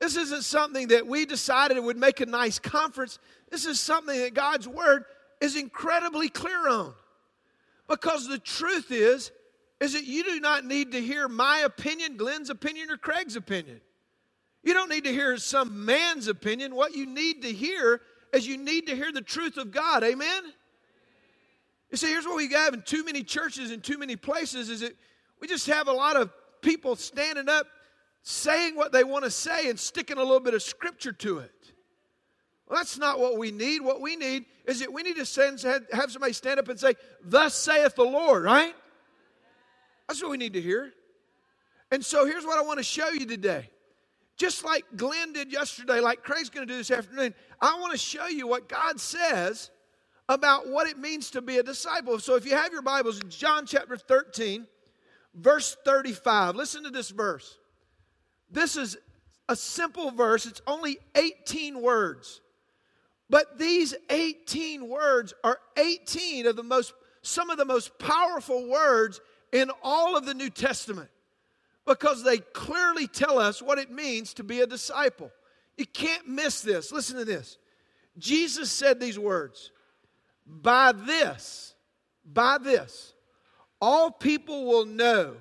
This 0.00 0.16
isn't 0.16 0.44
something 0.44 0.88
that 0.88 1.06
we 1.06 1.26
decided 1.26 1.78
would 1.78 1.98
make 1.98 2.20
a 2.20 2.26
nice 2.26 2.58
conference. 2.58 3.18
This 3.50 3.66
is 3.66 3.78
something 3.78 4.18
that 4.18 4.34
God's 4.34 4.66
Word 4.66 5.04
is 5.40 5.56
incredibly 5.56 6.28
clear 6.28 6.68
on. 6.68 6.94
Because 7.86 8.26
the 8.26 8.38
truth 8.38 8.90
is, 8.90 9.30
is 9.80 9.92
that 9.92 10.04
you 10.04 10.24
do 10.24 10.40
not 10.40 10.64
need 10.64 10.92
to 10.92 11.00
hear 11.00 11.28
my 11.28 11.60
opinion, 11.60 12.16
Glenn's 12.16 12.50
opinion, 12.50 12.90
or 12.90 12.96
Craig's 12.96 13.36
opinion. 13.36 13.80
You 14.62 14.74
don't 14.74 14.90
need 14.90 15.04
to 15.04 15.12
hear 15.12 15.36
some 15.38 15.84
man's 15.84 16.28
opinion. 16.28 16.74
What 16.74 16.94
you 16.94 17.06
need 17.06 17.42
to 17.42 17.52
hear 17.52 18.00
is 18.32 18.46
you 18.46 18.58
need 18.58 18.86
to 18.86 18.96
hear 18.96 19.10
the 19.12 19.22
truth 19.22 19.56
of 19.56 19.70
God. 19.70 20.02
Amen? 20.04 20.42
You 21.90 21.96
see, 21.96 22.08
here's 22.08 22.26
what 22.26 22.36
we 22.36 22.48
have 22.52 22.74
in 22.74 22.82
too 22.82 23.04
many 23.04 23.22
churches 23.22 23.70
and 23.70 23.82
too 23.82 23.98
many 23.98 24.16
places 24.16 24.70
is 24.70 24.80
that 24.80 24.96
we 25.40 25.48
just 25.48 25.66
have 25.66 25.88
a 25.88 25.92
lot 25.92 26.16
of 26.16 26.30
people 26.60 26.94
standing 26.94 27.48
up 27.48 27.66
saying 28.22 28.76
what 28.76 28.92
they 28.92 29.04
want 29.04 29.24
to 29.24 29.30
say 29.30 29.68
and 29.68 29.78
sticking 29.78 30.16
a 30.16 30.22
little 30.22 30.40
bit 30.40 30.54
of 30.54 30.62
scripture 30.62 31.12
to 31.12 31.38
it. 31.38 31.72
Well, 32.68 32.78
that's 32.78 32.98
not 32.98 33.18
what 33.18 33.38
we 33.38 33.50
need. 33.50 33.80
What 33.80 34.00
we 34.00 34.16
need 34.16 34.44
is 34.64 34.80
that 34.80 34.92
we 34.92 35.02
need 35.02 35.16
to 35.16 35.26
send, 35.26 35.60
have 35.92 36.12
somebody 36.12 36.32
stand 36.32 36.60
up 36.60 36.68
and 36.68 36.78
say, 36.78 36.94
Thus 37.24 37.54
saith 37.54 37.96
the 37.96 38.04
Lord, 38.04 38.44
right? 38.44 38.74
That's 40.06 40.22
what 40.22 40.30
we 40.30 40.36
need 40.36 40.52
to 40.52 40.60
hear. 40.60 40.92
And 41.90 42.04
so 42.04 42.24
here's 42.24 42.44
what 42.44 42.58
I 42.58 42.62
want 42.62 42.78
to 42.78 42.84
show 42.84 43.10
you 43.10 43.26
today. 43.26 43.70
Just 44.36 44.64
like 44.64 44.84
Glenn 44.96 45.32
did 45.32 45.52
yesterday, 45.52 46.00
like 46.00 46.22
Craig's 46.22 46.48
going 46.48 46.66
to 46.66 46.72
do 46.72 46.78
this 46.78 46.90
afternoon, 46.90 47.34
I 47.60 47.78
want 47.78 47.92
to 47.92 47.98
show 47.98 48.26
you 48.26 48.46
what 48.46 48.68
God 48.68 48.98
says 48.98 49.70
about 50.28 50.68
what 50.68 50.86
it 50.86 50.96
means 50.96 51.30
to 51.32 51.42
be 51.42 51.58
a 51.58 51.62
disciple. 51.62 52.18
So 52.20 52.36
if 52.36 52.46
you 52.46 52.52
have 52.52 52.72
your 52.72 52.82
Bibles, 52.82 53.20
John 53.28 53.66
chapter 53.66 53.96
13, 53.96 54.66
verse 55.34 55.76
35, 55.84 56.54
listen 56.54 56.84
to 56.84 56.90
this 56.90 57.10
verse. 57.10 57.58
This 58.50 58.76
is 58.76 58.96
a 59.48 59.56
simple 59.56 60.10
verse, 60.10 60.46
it's 60.46 60.62
only 60.66 60.98
18 61.14 61.80
words. 61.80 62.40
But 63.28 63.58
these 63.58 63.94
18 64.10 64.88
words 64.88 65.34
are 65.44 65.58
18 65.76 66.46
of 66.46 66.56
the 66.56 66.62
most, 66.62 66.92
some 67.22 67.50
of 67.50 67.58
the 67.58 67.64
most 67.64 67.98
powerful 67.98 68.68
words 68.68 69.20
in 69.52 69.70
all 69.82 70.16
of 70.16 70.26
the 70.26 70.34
New 70.34 70.50
Testament 70.50 71.10
because 71.86 72.22
they 72.22 72.38
clearly 72.38 73.06
tell 73.06 73.38
us 73.38 73.62
what 73.62 73.78
it 73.78 73.90
means 73.90 74.34
to 74.34 74.44
be 74.44 74.60
a 74.60 74.66
disciple. 74.66 75.30
You 75.76 75.86
can't 75.86 76.28
miss 76.28 76.60
this. 76.60 76.92
Listen 76.92 77.16
to 77.16 77.24
this. 77.24 77.58
Jesus 78.18 78.70
said 78.70 79.00
these 79.00 79.18
words 79.18 79.70
By 80.46 80.92
this, 80.92 81.74
by 82.24 82.58
this, 82.58 83.14
all 83.80 84.10
people 84.10 84.66
will 84.66 84.86
know 84.86 85.36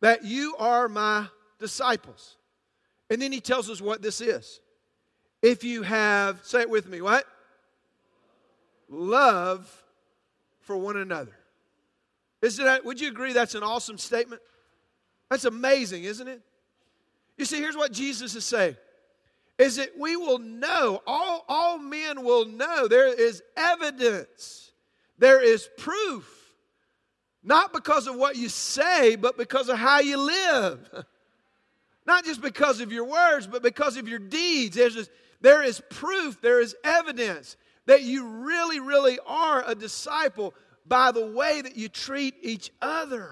that 0.00 0.24
you 0.24 0.54
are 0.58 0.88
my 0.88 1.26
disciples. 1.58 2.36
And 3.10 3.20
then 3.20 3.32
he 3.32 3.40
tells 3.40 3.70
us 3.70 3.80
what 3.80 4.02
this 4.02 4.20
is. 4.20 4.60
If 5.42 5.64
you 5.64 5.82
have, 5.82 6.44
say 6.44 6.62
it 6.62 6.70
with 6.70 6.88
me, 6.88 7.00
what? 7.00 7.24
Love 8.88 9.70
for 10.60 10.76
one 10.76 10.96
another. 10.96 11.32
Isn't 12.42 12.64
that, 12.64 12.84
would 12.84 13.00
you 13.00 13.08
agree 13.08 13.32
that's 13.32 13.54
an 13.54 13.62
awesome 13.62 13.98
statement? 13.98 14.42
That's 15.30 15.44
amazing, 15.44 16.04
isn't 16.04 16.26
it? 16.26 16.40
You 17.36 17.44
see, 17.44 17.58
here's 17.58 17.76
what 17.76 17.92
Jesus 17.92 18.34
is 18.34 18.44
saying 18.44 18.76
is 19.58 19.74
that 19.76 19.98
we 19.98 20.14
will 20.14 20.38
know, 20.38 21.02
all, 21.04 21.44
all 21.48 21.78
men 21.78 22.22
will 22.22 22.44
know, 22.44 22.86
there 22.86 23.12
is 23.12 23.42
evidence, 23.56 24.70
there 25.18 25.42
is 25.42 25.68
proof, 25.76 26.54
not 27.42 27.72
because 27.72 28.06
of 28.06 28.14
what 28.14 28.36
you 28.36 28.48
say, 28.48 29.16
but 29.16 29.36
because 29.36 29.68
of 29.68 29.76
how 29.76 29.98
you 29.98 30.16
live. 30.16 31.04
Not 32.08 32.24
just 32.24 32.40
because 32.40 32.80
of 32.80 32.90
your 32.90 33.04
words, 33.04 33.46
but 33.46 33.62
because 33.62 33.98
of 33.98 34.08
your 34.08 34.18
deeds. 34.18 34.74
There's 34.74 35.10
there 35.42 35.62
is 35.62 35.82
proof, 35.90 36.40
there 36.40 36.58
is 36.58 36.74
evidence 36.82 37.58
that 37.84 38.00
you 38.02 38.26
really, 38.26 38.80
really 38.80 39.18
are 39.26 39.62
a 39.66 39.74
disciple 39.74 40.54
by 40.86 41.12
the 41.12 41.26
way 41.26 41.60
that 41.60 41.76
you 41.76 41.90
treat 41.90 42.34
each 42.40 42.70
other. 42.80 43.28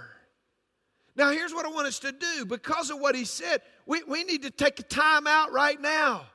Now, 1.17 1.31
here's 1.31 1.55
what 1.55 1.65
I 1.65 1.71
want 1.71 1.87
us 1.87 2.01
to 2.01 2.13
do. 2.13 2.45
Because 2.45 2.91
of 2.91 3.01
what 3.01 3.15
he 3.15 3.25
said, 3.25 3.63
we, 3.87 4.03
we 4.03 4.25
need 4.25 4.43
to 4.43 4.51
take 4.51 4.79
a 4.79 4.83
time 4.83 5.27
out 5.27 5.53
right 5.53 5.81
now. 5.81 6.27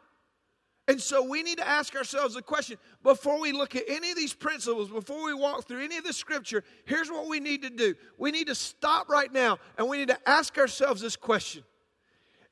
And 0.87 0.99
so 0.99 1.23
we 1.23 1.43
need 1.43 1.59
to 1.59 1.67
ask 1.67 1.95
ourselves 1.95 2.33
the 2.33 2.41
question 2.41 2.79
before 3.03 3.39
we 3.39 3.51
look 3.51 3.75
at 3.75 3.83
any 3.87 4.09
of 4.09 4.17
these 4.17 4.33
principles, 4.33 4.89
before 4.89 5.23
we 5.23 5.35
walk 5.35 5.67
through 5.67 5.83
any 5.83 5.97
of 5.97 6.03
the 6.03 6.11
scripture, 6.11 6.63
here's 6.85 7.11
what 7.11 7.27
we 7.27 7.39
need 7.39 7.61
to 7.61 7.69
do. 7.69 7.93
We 8.17 8.31
need 8.31 8.47
to 8.47 8.55
stop 8.55 9.09
right 9.09 9.31
now 9.31 9.59
and 9.77 9.87
we 9.87 9.99
need 9.99 10.07
to 10.07 10.17
ask 10.27 10.57
ourselves 10.57 11.01
this 11.01 11.15
question. 11.15 11.63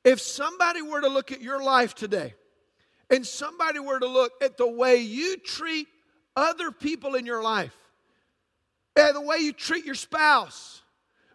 If 0.03 0.21
somebody 0.21 0.81
were 0.81 1.01
to 1.01 1.09
look 1.09 1.31
at 1.31 1.41
your 1.41 1.61
life 1.61 1.93
today 1.93 2.33
and 3.09 3.25
somebody 3.25 3.79
were 3.79 3.99
to 3.99 4.07
look 4.07 4.31
at 4.41 4.57
the 4.57 4.69
way 4.69 4.97
you 4.97 5.37
treat 5.37 5.87
other 6.35 6.71
people 6.71 7.15
in 7.15 7.25
your 7.25 7.43
life, 7.43 7.75
by 8.95 9.11
the 9.11 9.21
way 9.21 9.37
you 9.37 9.53
treat 9.53 9.85
your 9.85 9.95
spouse, 9.95 10.81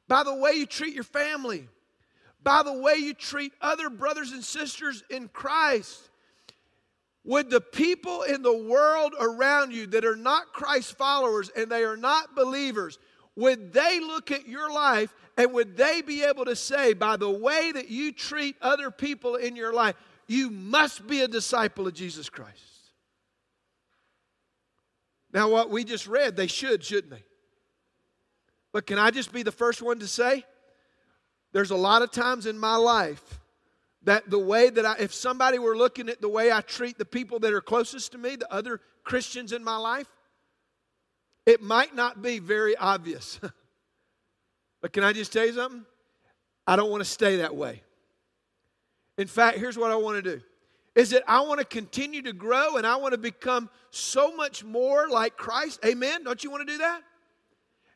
by 0.08 0.22
the 0.22 0.34
way 0.34 0.52
you 0.52 0.66
treat 0.66 0.94
your 0.94 1.04
family, 1.04 1.68
by 2.42 2.62
the 2.62 2.72
way 2.72 2.96
you 2.96 3.14
treat 3.14 3.52
other 3.60 3.88
brothers 3.88 4.32
and 4.32 4.44
sisters 4.44 5.02
in 5.10 5.28
Christ. 5.28 6.10
Would 7.24 7.48
the 7.48 7.62
people 7.62 8.22
in 8.22 8.42
the 8.42 8.56
world 8.56 9.14
around 9.18 9.72
you 9.72 9.86
that 9.88 10.04
are 10.04 10.16
not 10.16 10.52
Christ 10.52 10.96
followers 10.98 11.50
and 11.56 11.70
they 11.70 11.84
are 11.84 11.96
not 11.96 12.34
believers, 12.36 12.98
would 13.34 13.72
they 13.72 13.98
look 14.00 14.30
at 14.30 14.46
your 14.46 14.70
life 14.70 15.12
and 15.36 15.52
would 15.52 15.76
they 15.76 16.02
be 16.02 16.22
able 16.22 16.44
to 16.44 16.54
say, 16.54 16.92
by 16.92 17.16
the 17.16 17.30
way 17.30 17.72
that 17.72 17.88
you 17.88 18.12
treat 18.12 18.56
other 18.62 18.90
people 18.90 19.34
in 19.34 19.56
your 19.56 19.72
life, 19.72 19.96
you 20.26 20.50
must 20.50 21.06
be 21.06 21.22
a 21.22 21.28
disciple 21.28 21.86
of 21.86 21.94
Jesus 21.94 22.28
Christ? 22.28 22.60
Now, 25.32 25.48
what 25.48 25.70
we 25.70 25.82
just 25.82 26.06
read, 26.06 26.36
they 26.36 26.46
should, 26.46 26.84
shouldn't 26.84 27.10
they? 27.10 27.24
But 28.72 28.86
can 28.86 28.98
I 28.98 29.10
just 29.10 29.32
be 29.32 29.42
the 29.42 29.52
first 29.52 29.82
one 29.82 29.98
to 29.98 30.06
say? 30.06 30.44
There's 31.52 31.72
a 31.72 31.76
lot 31.76 32.02
of 32.02 32.12
times 32.12 32.46
in 32.46 32.58
my 32.58 32.76
life 32.76 33.40
that 34.02 34.30
the 34.30 34.38
way 34.38 34.70
that 34.70 34.84
I, 34.84 34.96
if 34.98 35.12
somebody 35.12 35.58
were 35.58 35.76
looking 35.76 36.08
at 36.08 36.20
the 36.20 36.28
way 36.28 36.52
I 36.52 36.60
treat 36.60 36.98
the 36.98 37.04
people 37.04 37.40
that 37.40 37.52
are 37.52 37.60
closest 37.60 38.12
to 38.12 38.18
me, 38.18 38.36
the 38.36 38.52
other 38.52 38.80
Christians 39.02 39.52
in 39.52 39.64
my 39.64 39.76
life, 39.76 40.08
it 41.46 41.62
might 41.62 41.94
not 41.94 42.22
be 42.22 42.38
very 42.38 42.76
obvious. 42.76 43.40
but 44.84 44.92
can 44.92 45.02
I 45.02 45.14
just 45.14 45.32
tell 45.32 45.46
you 45.46 45.54
something? 45.54 45.82
I 46.66 46.76
don't 46.76 46.90
want 46.90 47.00
to 47.00 47.08
stay 47.08 47.36
that 47.36 47.56
way. 47.56 47.82
In 49.16 49.26
fact, 49.26 49.56
here's 49.56 49.78
what 49.78 49.90
I 49.90 49.96
want 49.96 50.22
to 50.22 50.36
do 50.36 50.42
is 50.94 51.08
that 51.08 51.22
I 51.26 51.40
want 51.40 51.58
to 51.60 51.64
continue 51.64 52.20
to 52.20 52.34
grow 52.34 52.76
and 52.76 52.86
I 52.86 52.96
want 52.96 53.12
to 53.12 53.18
become 53.18 53.70
so 53.88 54.36
much 54.36 54.62
more 54.62 55.08
like 55.08 55.38
Christ. 55.38 55.80
Amen. 55.86 56.22
Don't 56.22 56.44
you 56.44 56.50
want 56.50 56.68
to 56.68 56.72
do 56.74 56.76
that? 56.80 57.00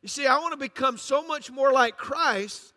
You 0.01 0.09
see, 0.09 0.27
I 0.27 0.39
want 0.39 0.53
to 0.53 0.57
become 0.57 0.97
so 0.97 1.23
much 1.27 1.51
more 1.51 1.75
like 1.75 1.99
Christ 1.99 2.73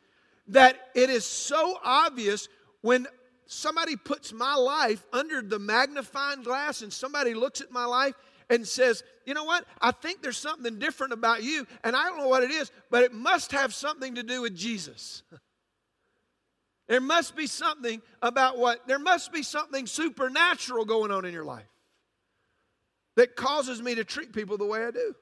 that 0.50 0.89
it 0.94 1.10
is 1.10 1.24
so 1.24 1.80
obvious 1.82 2.50
when 2.82 3.08
somebody 3.46 3.96
puts 3.96 4.34
my 4.34 4.56
life 4.56 5.06
under 5.13 5.41
the 5.41 5.58
magnifying 5.58 6.44
glass 6.44 6.82
and 6.82 6.91
somebody 6.91 7.34
looks 7.34 7.62
at 7.62 7.72
my 7.72 7.86
life 7.86 8.15
and 8.50 8.67
says, 8.67 9.03
You 9.25 9.33
know 9.33 9.43
what? 9.43 9.65
I 9.81 9.91
think 9.91 10.21
there's 10.21 10.38
something 10.38 10.79
different 10.79 11.13
about 11.13 11.43
you, 11.43 11.65
and 11.83 11.95
I 11.95 12.05
don't 12.05 12.17
know 12.17 12.27
what 12.27 12.43
it 12.43 12.51
is, 12.51 12.71
but 12.89 13.03
it 13.03 13.13
must 13.13 13.51
have 13.51 13.74
something 13.74 14.15
to 14.15 14.24
do 14.24 14.41
with 14.41 14.55
Jesus. 14.55 15.24
there 16.88 17.01
must 17.01 17.36
be 17.36 17.48
something 17.48 18.01
about 18.21 18.57
what, 18.57 18.88
there 18.88 19.00
must 19.00 19.31
be 19.31 19.43
something 19.43 19.88
supernatural 19.88 20.86
going 20.86 21.12
on 21.12 21.25
in 21.25 21.33
your 21.33 21.45
life 21.45 21.67
that 23.15 23.36
causes 23.36 23.81
me 23.81 23.95
to 23.95 24.03
treat 24.03 24.33
people 24.33 24.57
the 24.57 24.65
way 24.65 24.86
I 24.86 24.91
do. 24.91 25.15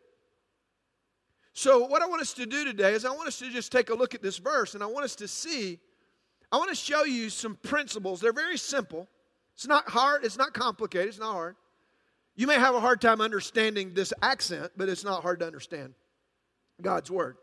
So, 1.53 1.85
what 1.85 2.01
I 2.01 2.05
want 2.05 2.21
us 2.21 2.33
to 2.35 2.45
do 2.45 2.63
today 2.63 2.93
is 2.93 3.03
I 3.03 3.11
want 3.11 3.27
us 3.27 3.39
to 3.39 3.49
just 3.49 3.71
take 3.71 3.89
a 3.89 3.93
look 3.93 4.15
at 4.15 4.21
this 4.21 4.37
verse 4.37 4.75
and 4.75 4.83
I 4.83 4.85
want 4.85 5.03
us 5.03 5.15
to 5.17 5.27
see, 5.27 5.79
I 6.51 6.57
want 6.57 6.69
to 6.69 6.75
show 6.75 7.03
you 7.03 7.29
some 7.29 7.55
principles. 7.55 8.21
They're 8.21 8.31
very 8.31 8.57
simple. 8.57 9.07
It's 9.55 9.67
not 9.67 9.89
hard, 9.89 10.23
it's 10.23 10.37
not 10.37 10.53
complicated, 10.53 11.09
it's 11.09 11.19
not 11.19 11.33
hard. 11.33 11.57
You 12.39 12.47
may 12.47 12.55
have 12.55 12.73
a 12.73 12.79
hard 12.79 13.01
time 13.01 13.19
understanding 13.19 13.93
this 13.93 14.13
accent, 14.21 14.71
but 14.77 14.87
it's 14.87 15.03
not 15.03 15.23
hard 15.23 15.41
to 15.41 15.45
understand 15.45 15.93
God's 16.81 17.11
Word. 17.11 17.35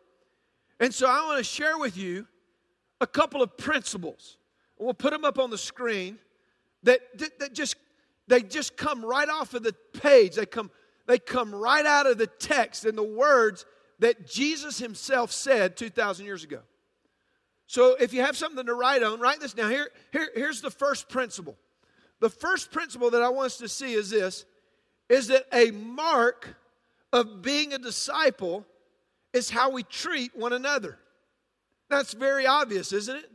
And 0.81 0.95
so 0.95 1.07
I 1.07 1.23
want 1.27 1.37
to 1.37 1.45
share 1.45 1.77
with 1.77 1.99
you 1.99 2.27
a 3.03 3.07
couple 3.07 3.43
of 3.43 3.59
principles. 3.59 4.39
We'll 4.79 4.95
put 4.95 5.11
them 5.11 5.23
up 5.23 5.39
on 5.39 5.51
the 5.51 5.59
screen 5.59 6.17
that, 6.85 7.01
that 7.41 7.53
just 7.53 7.77
they 8.27 8.41
just 8.41 8.79
come 8.79 9.05
right 9.05 9.29
off 9.29 9.53
of 9.53 9.65
the 9.65 9.75
page. 10.01 10.37
They 10.37 10.47
come, 10.47 10.71
they 11.07 11.19
come 11.19 11.55
right 11.55 11.85
out 11.85 12.07
of 12.07 12.17
the 12.17 12.27
text 12.27 12.87
and 12.87 12.97
the 12.97 13.03
words 13.03 13.67
that 13.99 14.27
Jesus 14.27 14.79
himself 14.79 15.31
said 15.31 15.77
2,000 15.77 16.25
years 16.25 16.43
ago. 16.43 16.61
So 17.67 17.97
if 18.01 18.15
you 18.15 18.23
have 18.23 18.35
something 18.35 18.65
to 18.65 18.73
write 18.73 19.03
on, 19.03 19.21
write 19.21 19.41
this 19.41 19.53
down. 19.53 19.71
Here, 19.71 19.91
here, 20.11 20.31
here's 20.35 20.63
the 20.63 20.71
first 20.71 21.11
principle. 21.11 21.59
The 22.21 22.31
first 22.31 22.73
principle 22.73 23.11
that 23.11 23.21
I 23.21 23.29
want 23.29 23.45
us 23.49 23.59
to 23.59 23.69
see 23.69 23.93
is 23.93 24.09
this 24.09 24.47
is 25.09 25.29
that 25.29 25.47
a 25.53 25.71
mark 25.71 26.57
of 27.13 27.43
being 27.43 27.73
a 27.73 27.79
disciple 27.79 28.67
is 29.33 29.51
how 29.51 29.71
we 29.71 29.83
treat 29.83 30.37
one 30.37 30.53
another. 30.53 30.99
That's 31.89 32.15
very 32.15 32.47
obvious, 32.47 32.93
isn't 32.93 33.17
it? 33.17 33.31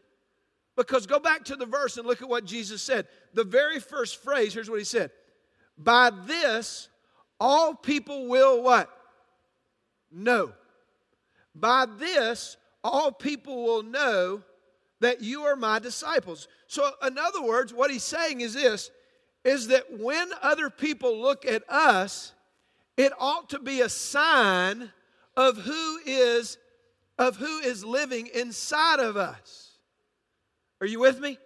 Because 0.76 1.06
go 1.06 1.20
back 1.20 1.46
to 1.46 1.56
the 1.56 1.66
verse 1.66 1.98
and 1.98 2.08
look 2.08 2.22
at 2.22 2.30
what 2.30 2.46
Jesus 2.46 2.82
said. 2.82 3.08
The 3.34 3.44
very 3.44 3.80
first 3.80 4.22
phrase, 4.24 4.54
here's 4.54 4.70
what 4.70 4.80
he 4.80 4.86
said 4.86 5.12
By 5.78 6.12
this, 6.26 6.90
all 7.40 7.74
people 7.74 8.28
will 8.28 8.64
what? 8.64 8.90
Know. 10.12 10.54
By 11.54 11.86
this, 11.98 12.58
all 12.84 13.12
people 13.12 13.64
will 13.64 13.84
know 13.84 14.42
that 15.02 15.22
you 15.22 15.44
are 15.44 15.56
my 15.56 15.80
disciples. 15.80 16.48
So, 16.68 16.90
in 17.06 17.18
other 17.18 17.42
words, 17.42 17.74
what 17.74 17.92
he's 17.92 18.04
saying 18.04 18.42
is 18.42 18.54
this 18.54 18.92
is 19.44 19.68
that 19.68 20.00
when 20.00 20.30
other 20.42 20.70
people 20.70 21.20
look 21.20 21.46
at 21.46 21.64
us, 21.70 22.34
it 22.98 23.12
ought 23.20 23.50
to 23.50 23.60
be 23.60 23.82
a 23.82 23.90
sign 23.90 24.92
of 25.36 25.58
who 25.58 26.00
is 26.06 26.58
of 27.18 27.38
who 27.38 27.60
is 27.60 27.86
living 27.86 28.28
inside 28.34 29.00
of 29.00 29.16
us. 29.16 29.72
Are 30.80 30.88
you 30.88 31.00
with 31.00 31.20
me? 31.20 31.38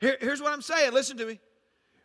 Here, 0.00 0.18
here's 0.20 0.42
what 0.42 0.52
I'm 0.52 0.60
saying. 0.60 0.92
Listen 0.92 1.16
to 1.16 1.26
me. 1.26 1.38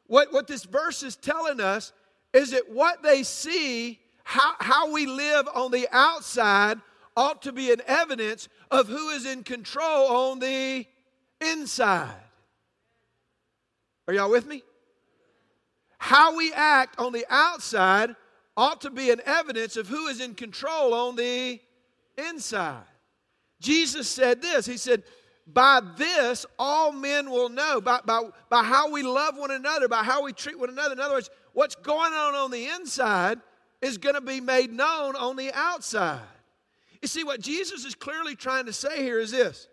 What, 0.07 0.31
what 0.31 0.47
this 0.47 0.63
verse 0.63 1.03
is 1.03 1.17
telling 1.17 1.59
us 1.59 1.91
is 2.33 2.51
that 2.51 2.69
what 2.69 3.03
they 3.03 3.23
see, 3.23 3.99
how, 4.23 4.53
how 4.59 4.91
we 4.91 5.05
live 5.05 5.49
on 5.53 5.71
the 5.71 5.87
outside, 5.91 6.79
ought 7.17 7.41
to 7.41 7.51
be 7.51 7.71
an 7.71 7.81
evidence 7.87 8.47
of 8.71 8.87
who 8.87 9.09
is 9.09 9.25
in 9.25 9.43
control 9.43 10.07
on 10.07 10.39
the 10.39 10.85
inside. 11.41 12.13
Are 14.07 14.13
y'all 14.13 14.29
with 14.29 14.45
me? 14.45 14.63
How 15.97 16.35
we 16.35 16.53
act 16.53 16.99
on 16.99 17.13
the 17.13 17.25
outside 17.29 18.15
ought 18.57 18.81
to 18.81 18.91
be 18.91 19.11
an 19.11 19.21
evidence 19.25 19.75
of 19.77 19.87
who 19.87 20.07
is 20.07 20.21
in 20.21 20.35
control 20.35 20.93
on 20.93 21.15
the 21.15 21.59
inside. 22.17 22.83
Jesus 23.59 24.07
said 24.07 24.41
this 24.41 24.65
He 24.65 24.77
said, 24.77 25.03
By 25.47 25.81
this 25.97 26.45
all 26.59 26.91
men 26.91 27.29
will 27.29 27.49
know, 27.49 27.81
by, 27.81 27.99
by, 28.05 28.23
by 28.49 28.63
how 28.63 28.91
we 28.91 29.03
love 29.03 29.37
one 29.37 29.51
another, 29.51 29.87
by 29.87 30.03
how 30.03 30.23
we 30.23 30.33
treat 30.33 30.59
one 30.59 30.69
another. 30.69 30.93
In 30.93 30.99
other 30.99 31.15
words, 31.15 31.29
what's 31.53 31.75
going 31.75 32.13
on 32.13 32.35
on 32.35 32.51
the 32.51 32.67
inside 32.67 33.39
is 33.81 33.97
going 33.97 34.15
to 34.15 34.21
be 34.21 34.41
made 34.41 34.71
known 34.71 35.15
on 35.15 35.35
the 35.35 35.51
outside. 35.53 36.21
You 37.01 37.07
see, 37.07 37.23
what 37.23 37.41
Jesus 37.41 37.85
is 37.85 37.93
clearly 37.93 38.35
trying 38.35 38.65
to 38.65 38.73
say 38.73 39.03
here 39.03 39.19
is 39.19 39.31
this 39.31 39.67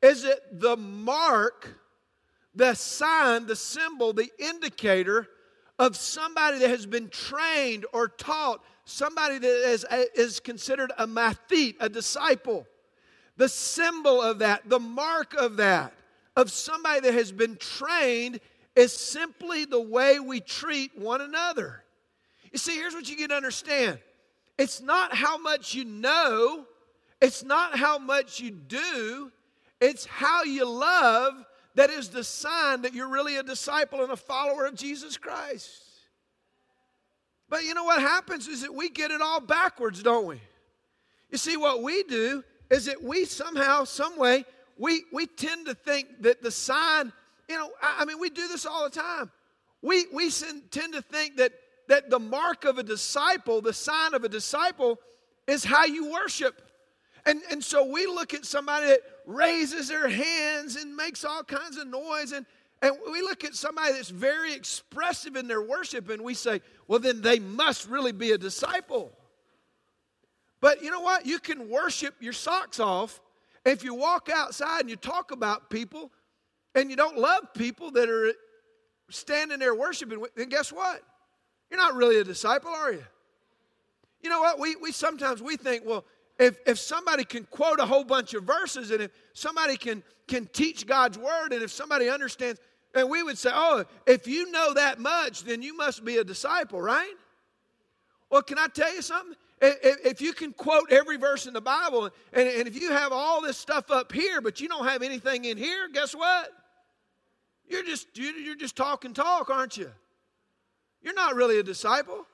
is 0.00 0.22
that 0.24 0.60
the 0.60 0.76
mark 0.76 1.78
the 2.54 2.74
sign, 2.74 3.46
the 3.46 3.56
symbol, 3.56 4.12
the 4.12 4.30
indicator 4.38 5.28
of 5.78 5.96
somebody 5.96 6.58
that 6.58 6.68
has 6.68 6.86
been 6.86 7.08
trained 7.08 7.86
or 7.92 8.08
taught 8.08 8.62
somebody 8.84 9.38
that 9.38 9.70
is, 9.70 9.86
is 10.14 10.40
considered 10.40 10.92
a 10.98 11.06
mathete, 11.06 11.76
a 11.80 11.88
disciple. 11.88 12.66
The 13.36 13.48
symbol 13.48 14.20
of 14.20 14.40
that, 14.40 14.68
the 14.68 14.78
mark 14.78 15.34
of 15.34 15.56
that, 15.56 15.94
of 16.36 16.50
somebody 16.50 17.00
that 17.00 17.14
has 17.14 17.32
been 17.32 17.56
trained, 17.56 18.40
is 18.76 18.92
simply 18.92 19.64
the 19.64 19.80
way 19.80 20.20
we 20.20 20.40
treat 20.40 20.96
one 20.96 21.20
another. 21.20 21.82
You 22.52 22.58
see, 22.58 22.74
here's 22.74 22.94
what 22.94 23.08
you 23.08 23.16
get 23.16 23.30
to 23.30 23.36
understand 23.36 23.98
it's 24.58 24.82
not 24.82 25.14
how 25.14 25.38
much 25.38 25.74
you 25.74 25.84
know, 25.84 26.66
it's 27.20 27.42
not 27.42 27.76
how 27.76 27.98
much 27.98 28.40
you 28.40 28.50
do, 28.50 29.32
it's 29.80 30.04
how 30.04 30.44
you 30.44 30.68
love 30.68 31.34
that 31.74 31.90
is 31.90 32.08
the 32.08 32.24
sign 32.24 32.82
that 32.82 32.94
you're 32.94 33.08
really 33.08 33.36
a 33.36 33.42
disciple 33.42 34.02
and 34.02 34.12
a 34.12 34.16
follower 34.16 34.66
of 34.66 34.74
Jesus 34.74 35.16
Christ. 35.16 35.82
But 37.48 37.64
you 37.64 37.74
know 37.74 37.84
what 37.84 38.00
happens 38.00 38.48
is 38.48 38.62
that 38.62 38.74
we 38.74 38.88
get 38.88 39.10
it 39.10 39.20
all 39.20 39.40
backwards, 39.40 40.02
don't 40.02 40.26
we? 40.26 40.40
You 41.30 41.38
see, 41.38 41.56
what 41.56 41.82
we 41.82 42.02
do 42.04 42.44
is 42.70 42.86
that 42.86 43.02
we 43.02 43.24
somehow, 43.24 43.84
some 43.84 44.18
way, 44.18 44.44
we, 44.78 45.02
we 45.12 45.26
tend 45.26 45.66
to 45.66 45.74
think 45.74 46.22
that 46.22 46.42
the 46.42 46.50
sign, 46.50 47.12
you 47.48 47.56
know, 47.56 47.70
I, 47.82 47.98
I 48.00 48.04
mean, 48.04 48.18
we 48.18 48.30
do 48.30 48.48
this 48.48 48.66
all 48.66 48.84
the 48.84 48.90
time. 48.90 49.30
We, 49.82 50.06
we 50.12 50.30
tend 50.30 50.94
to 50.94 51.02
think 51.02 51.36
that, 51.36 51.52
that 51.88 52.08
the 52.08 52.18
mark 52.18 52.64
of 52.64 52.78
a 52.78 52.82
disciple, 52.82 53.60
the 53.60 53.72
sign 53.72 54.14
of 54.14 54.24
a 54.24 54.28
disciple, 54.28 54.98
is 55.46 55.64
how 55.64 55.84
you 55.84 56.10
worship. 56.10 56.62
And, 57.26 57.42
and 57.50 57.62
so 57.62 57.84
we 57.84 58.06
look 58.06 58.34
at 58.34 58.44
somebody 58.44 58.86
that 58.86 59.00
raises 59.26 59.88
their 59.88 60.08
hands 60.08 60.76
and 60.76 60.96
makes 60.96 61.24
all 61.24 61.42
kinds 61.42 61.76
of 61.76 61.86
noise, 61.86 62.32
and, 62.32 62.46
and 62.80 62.96
we 63.10 63.20
look 63.22 63.44
at 63.44 63.54
somebody 63.54 63.92
that's 63.92 64.10
very 64.10 64.54
expressive 64.54 65.36
in 65.36 65.48
their 65.48 65.62
worship, 65.62 66.08
and 66.10 66.22
we 66.22 66.34
say, 66.34 66.60
well, 66.88 66.98
then 66.98 67.20
they 67.20 67.38
must 67.38 67.88
really 67.88 68.12
be 68.12 68.32
a 68.32 68.38
disciple. 68.38 69.12
But 70.60 70.82
you 70.82 70.90
know 70.90 71.00
what? 71.00 71.26
You 71.26 71.38
can 71.38 71.68
worship 71.68 72.14
your 72.20 72.32
socks 72.32 72.78
off. 72.78 73.20
If 73.64 73.84
you 73.84 73.94
walk 73.94 74.28
outside 74.32 74.80
and 74.80 74.90
you 74.90 74.96
talk 74.96 75.30
about 75.30 75.70
people 75.70 76.12
and 76.74 76.90
you 76.90 76.96
don't 76.96 77.18
love 77.18 77.52
people 77.54 77.90
that 77.92 78.08
are 78.08 78.32
standing 79.10 79.58
there 79.58 79.74
worshiping, 79.74 80.24
then 80.36 80.48
guess 80.48 80.72
what? 80.72 81.02
You're 81.70 81.80
not 81.80 81.94
really 81.94 82.18
a 82.18 82.24
disciple, 82.24 82.70
are 82.70 82.92
you? 82.92 83.04
You 84.20 84.30
know 84.30 84.40
what? 84.40 84.58
We, 84.58 84.76
we 84.76 84.92
sometimes 84.92 85.42
we 85.42 85.56
think, 85.56 85.84
well, 85.84 86.04
if, 86.42 86.58
if 86.66 86.78
somebody 86.78 87.24
can 87.24 87.44
quote 87.44 87.80
a 87.80 87.86
whole 87.86 88.04
bunch 88.04 88.34
of 88.34 88.44
verses 88.44 88.90
and 88.90 89.02
if 89.02 89.10
somebody 89.32 89.76
can, 89.76 90.02
can 90.28 90.46
teach 90.46 90.86
God's 90.86 91.18
word 91.18 91.52
and 91.52 91.62
if 91.62 91.70
somebody 91.70 92.08
understands, 92.08 92.60
and 92.94 93.08
we 93.08 93.22
would 93.22 93.38
say, 93.38 93.50
oh, 93.52 93.84
if 94.06 94.26
you 94.26 94.50
know 94.50 94.74
that 94.74 94.98
much, 94.98 95.44
then 95.44 95.62
you 95.62 95.76
must 95.76 96.04
be 96.04 96.18
a 96.18 96.24
disciple, 96.24 96.80
right? 96.80 97.14
Well, 98.30 98.42
can 98.42 98.58
I 98.58 98.66
tell 98.66 98.94
you 98.94 99.02
something? 99.02 99.36
If 99.60 100.20
you 100.20 100.32
can 100.32 100.52
quote 100.52 100.90
every 100.90 101.16
verse 101.16 101.46
in 101.46 101.54
the 101.54 101.60
Bible, 101.60 102.10
and 102.32 102.66
if 102.66 102.80
you 102.80 102.90
have 102.90 103.12
all 103.12 103.40
this 103.40 103.56
stuff 103.56 103.90
up 103.90 104.10
here, 104.10 104.40
but 104.40 104.60
you 104.60 104.68
don't 104.68 104.86
have 104.86 105.02
anything 105.02 105.44
in 105.44 105.56
here, 105.56 105.88
guess 105.92 106.14
what? 106.14 106.50
You're 107.68 107.84
just, 107.84 108.08
you're 108.14 108.56
just 108.56 108.74
talking 108.74 109.14
talk, 109.14 109.50
aren't 109.50 109.76
you? 109.76 109.90
You're 111.00 111.14
not 111.14 111.36
really 111.36 111.58
a 111.58 111.62
disciple. 111.62 112.26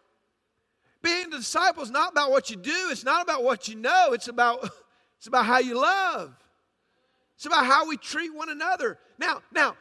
Being 1.02 1.26
a 1.26 1.36
disciple 1.36 1.82
is 1.82 1.90
not 1.90 2.12
about 2.12 2.30
what 2.30 2.50
you 2.50 2.56
do, 2.56 2.88
it's 2.90 3.04
not 3.04 3.22
about 3.22 3.44
what 3.44 3.68
you 3.68 3.76
know, 3.76 4.12
it's 4.12 4.28
about, 4.28 4.62
it's 5.18 5.26
about 5.26 5.46
how 5.46 5.58
you 5.58 5.80
love. 5.80 6.34
It's 7.36 7.46
about 7.46 7.66
how 7.66 7.88
we 7.88 7.96
treat 7.96 8.34
one 8.34 8.48
another. 8.50 8.98
Now, 9.18 9.42
now, 9.52 9.76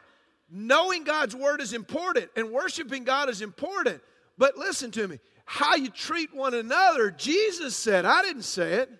knowing 0.48 1.02
God's 1.04 1.34
word 1.34 1.60
is 1.60 1.72
important 1.72 2.30
and 2.36 2.52
worshiping 2.52 3.04
God 3.04 3.28
is 3.28 3.42
important. 3.42 4.00
But 4.38 4.56
listen 4.56 4.92
to 4.92 5.08
me, 5.08 5.18
how 5.44 5.74
you 5.74 5.88
treat 5.88 6.32
one 6.32 6.54
another, 6.54 7.10
Jesus 7.10 7.74
said, 7.74 8.04
I 8.04 8.22
didn't 8.22 8.42
say 8.42 8.74
it, 8.74 8.90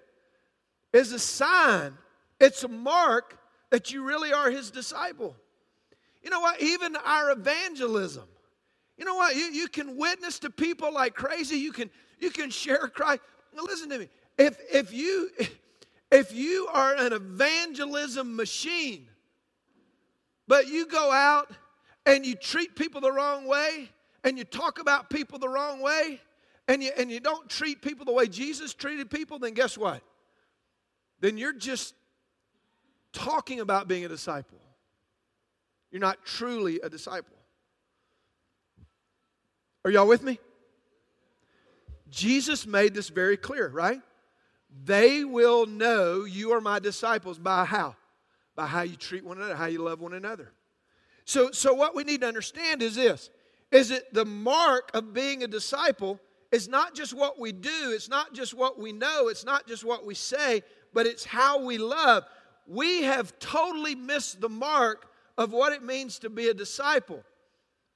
is 0.93 1.13
a 1.13 1.19
sign, 1.19 1.97
it's 2.41 2.65
a 2.65 2.69
mark 2.69 3.39
that 3.71 3.93
you 3.93 4.03
really 4.03 4.33
are 4.33 4.51
his 4.51 4.71
disciple. 4.71 5.37
You 6.23 6.31
know 6.31 6.41
what? 6.41 6.61
Even 6.61 6.97
our 6.97 7.31
evangelism. 7.31 8.25
You 8.97 9.05
know 9.05 9.15
what? 9.15 9.37
You, 9.37 9.45
you 9.45 9.69
can 9.69 9.97
witness 9.97 10.41
to 10.41 10.51
people 10.51 10.93
like 10.93 11.15
crazy. 11.15 11.59
You 11.59 11.71
can 11.71 11.91
you 12.21 12.31
can 12.31 12.51
share 12.51 12.89
Christ. 12.89 13.23
Now 13.55 13.63
listen 13.63 13.91
to 13.91 13.99
me. 13.99 14.09
If 14.37 14.59
if 14.73 14.93
you 14.93 15.31
if 16.11 16.33
you 16.33 16.69
are 16.73 16.95
an 16.95 17.13
evangelism 17.13 18.37
machine, 18.37 19.07
but 20.47 20.69
you 20.69 20.87
go 20.87 21.11
out 21.13 21.51
and 22.07 22.25
you 22.25 22.35
treat 22.35 22.75
people 22.77 23.01
the 23.01 23.13
wrong 23.13 23.47
way 23.47 23.91
and 24.25 24.39
you 24.39 24.45
talk 24.45 24.79
about 24.79 25.11
people 25.11 25.39
the 25.39 25.49
wrong 25.49 25.81
way 25.81 26.21
and 26.67 26.83
you, 26.83 26.91
and 26.97 27.11
you 27.11 27.21
don't 27.21 27.49
treat 27.49 27.83
people 27.83 28.05
the 28.05 28.13
way 28.13 28.27
Jesus 28.27 28.75
treated 28.75 29.11
people, 29.11 29.39
then 29.39 29.55
guess 29.55 29.77
what? 29.77 30.03
Then 31.21 31.37
you're 31.37 31.53
just 31.53 31.95
talking 33.13 33.61
about 33.61 33.89
being 33.89 34.05
a 34.05 34.09
disciple. 34.09 34.59
You're 35.91 36.01
not 36.01 36.25
truly 36.25 36.81
a 36.83 36.89
disciple. 36.89 37.37
Are 39.85 39.91
y'all 39.91 40.07
with 40.07 40.23
me? 40.23 40.39
Jesus 42.11 42.67
made 42.67 42.95
this 42.95 43.09
very 43.09 43.37
clear, 43.37 43.69
right? 43.69 44.01
They 44.85 45.25
will 45.25 45.67
know 45.67 46.25
you 46.25 46.53
are 46.53 46.61
my 46.61 46.79
disciples 46.79 47.39
by 47.39 47.65
how? 47.65 47.97
By 48.55 48.67
how 48.67 48.83
you 48.83 48.97
treat 48.97 49.25
one 49.25 49.39
another, 49.39 49.57
how 49.57 49.67
you 49.67 49.83
love 49.83 50.01
one 50.01 50.15
another. 50.15 50.53
So, 51.25 51.51
so 51.51 51.75
what 51.75 51.95
we 51.95 52.05
need 52.05 52.23
to 52.23 52.27
understand 52.29 52.83
is 52.83 52.95
this 52.95 53.31
is 53.71 53.91
that 53.91 54.15
the 54.15 54.25
mark 54.25 54.91
of 54.95 55.13
being 55.13 55.43
a 55.43 55.47
disciple 55.47 56.19
is 56.51 56.69
not 56.69 56.95
just 56.95 57.13
what 57.13 57.39
we 57.39 57.53
do, 57.53 57.93
it's 57.93 58.09
not 58.09 58.33
just 58.33 58.55
what 58.55 58.79
we 58.79 58.93
know, 58.93 59.29
it's 59.29 59.45
not 59.45 59.67
just 59.67 59.85
what 59.85 60.07
we 60.07 60.15
say, 60.15 60.63
but 60.95 61.07
it's 61.07 61.25
how 61.25 61.63
we 61.63 61.77
love. 61.77 62.25
We 62.67 63.03
have 63.03 63.39
totally 63.39 63.95
missed 63.95 64.41
the 64.41 64.49
mark 64.49 65.11
of 65.37 65.53
what 65.53 65.73
it 65.73 65.83
means 65.83 66.19
to 66.21 66.31
be 66.31 66.49
a 66.49 66.55
disciple. 66.55 67.23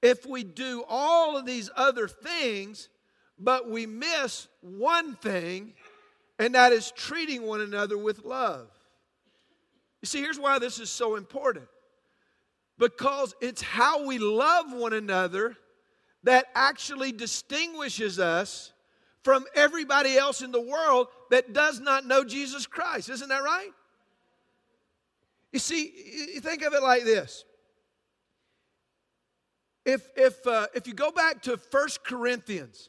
If 0.03 0.27
we 0.27 0.45
do 0.45 0.85
all 0.89 1.37
of 1.37 1.47
these 1.47 1.71
other 1.75 2.09
things, 2.09 2.89
but 3.39 3.69
we 3.69 3.87
miss 3.87 4.49
one 4.61 5.17
thing, 5.17 5.75
and 6.39 6.55
that 6.55 6.73
is 6.73 6.93
treating 6.93 7.43
one 7.43 7.61
another 7.61 7.99
with 7.99 8.25
love. 8.25 8.69
You 10.01 10.07
see, 10.07 10.21
here's 10.21 10.39
why 10.39 10.59
this 10.59 10.79
is 10.79 10.91
so 10.91 11.17
important 11.17 11.67
because 12.79 13.35
it's 13.41 13.63
how 13.63 14.07
we 14.07 14.19
love 14.19 14.73
one 14.73 14.93
another 14.93 15.57
that 16.25 16.47
actually 16.55 17.13
distinguishes 17.13 18.19
us 18.19 18.73
from 19.23 19.45
everybody 19.55 20.17
else 20.17 20.43
in 20.43 20.51
the 20.51 20.61
world 20.61 21.07
that 21.31 21.53
does 21.53 21.79
not 21.79 22.07
know 22.07 22.25
Jesus 22.25 22.67
Christ. 22.67 23.09
Isn't 23.09 23.29
that 23.29 23.43
right? 23.43 23.71
You 25.53 25.59
see, 25.59 25.93
you 26.35 26.41
think 26.41 26.63
of 26.63 26.73
it 26.73 26.83
like 26.83 27.05
this. 27.05 27.45
If, 29.85 30.09
if, 30.17 30.47
uh, 30.47 30.69
if 30.75 30.87
you 30.87 30.95
go 30.95 31.11
back 31.11 31.43
to 31.43 31.57
First 31.57 32.05
Corinthians, 32.05 32.89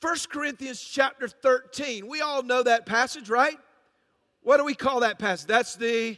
First 0.00 0.30
Corinthians 0.30 0.80
chapter 0.80 1.28
13. 1.28 2.06
We 2.06 2.22
all 2.22 2.42
know 2.42 2.62
that 2.62 2.86
passage, 2.86 3.28
right? 3.28 3.58
What 4.42 4.56
do 4.56 4.64
we 4.64 4.74
call 4.74 5.00
that 5.00 5.18
passage? 5.18 5.46
That's 5.46 5.76
the 5.76 6.16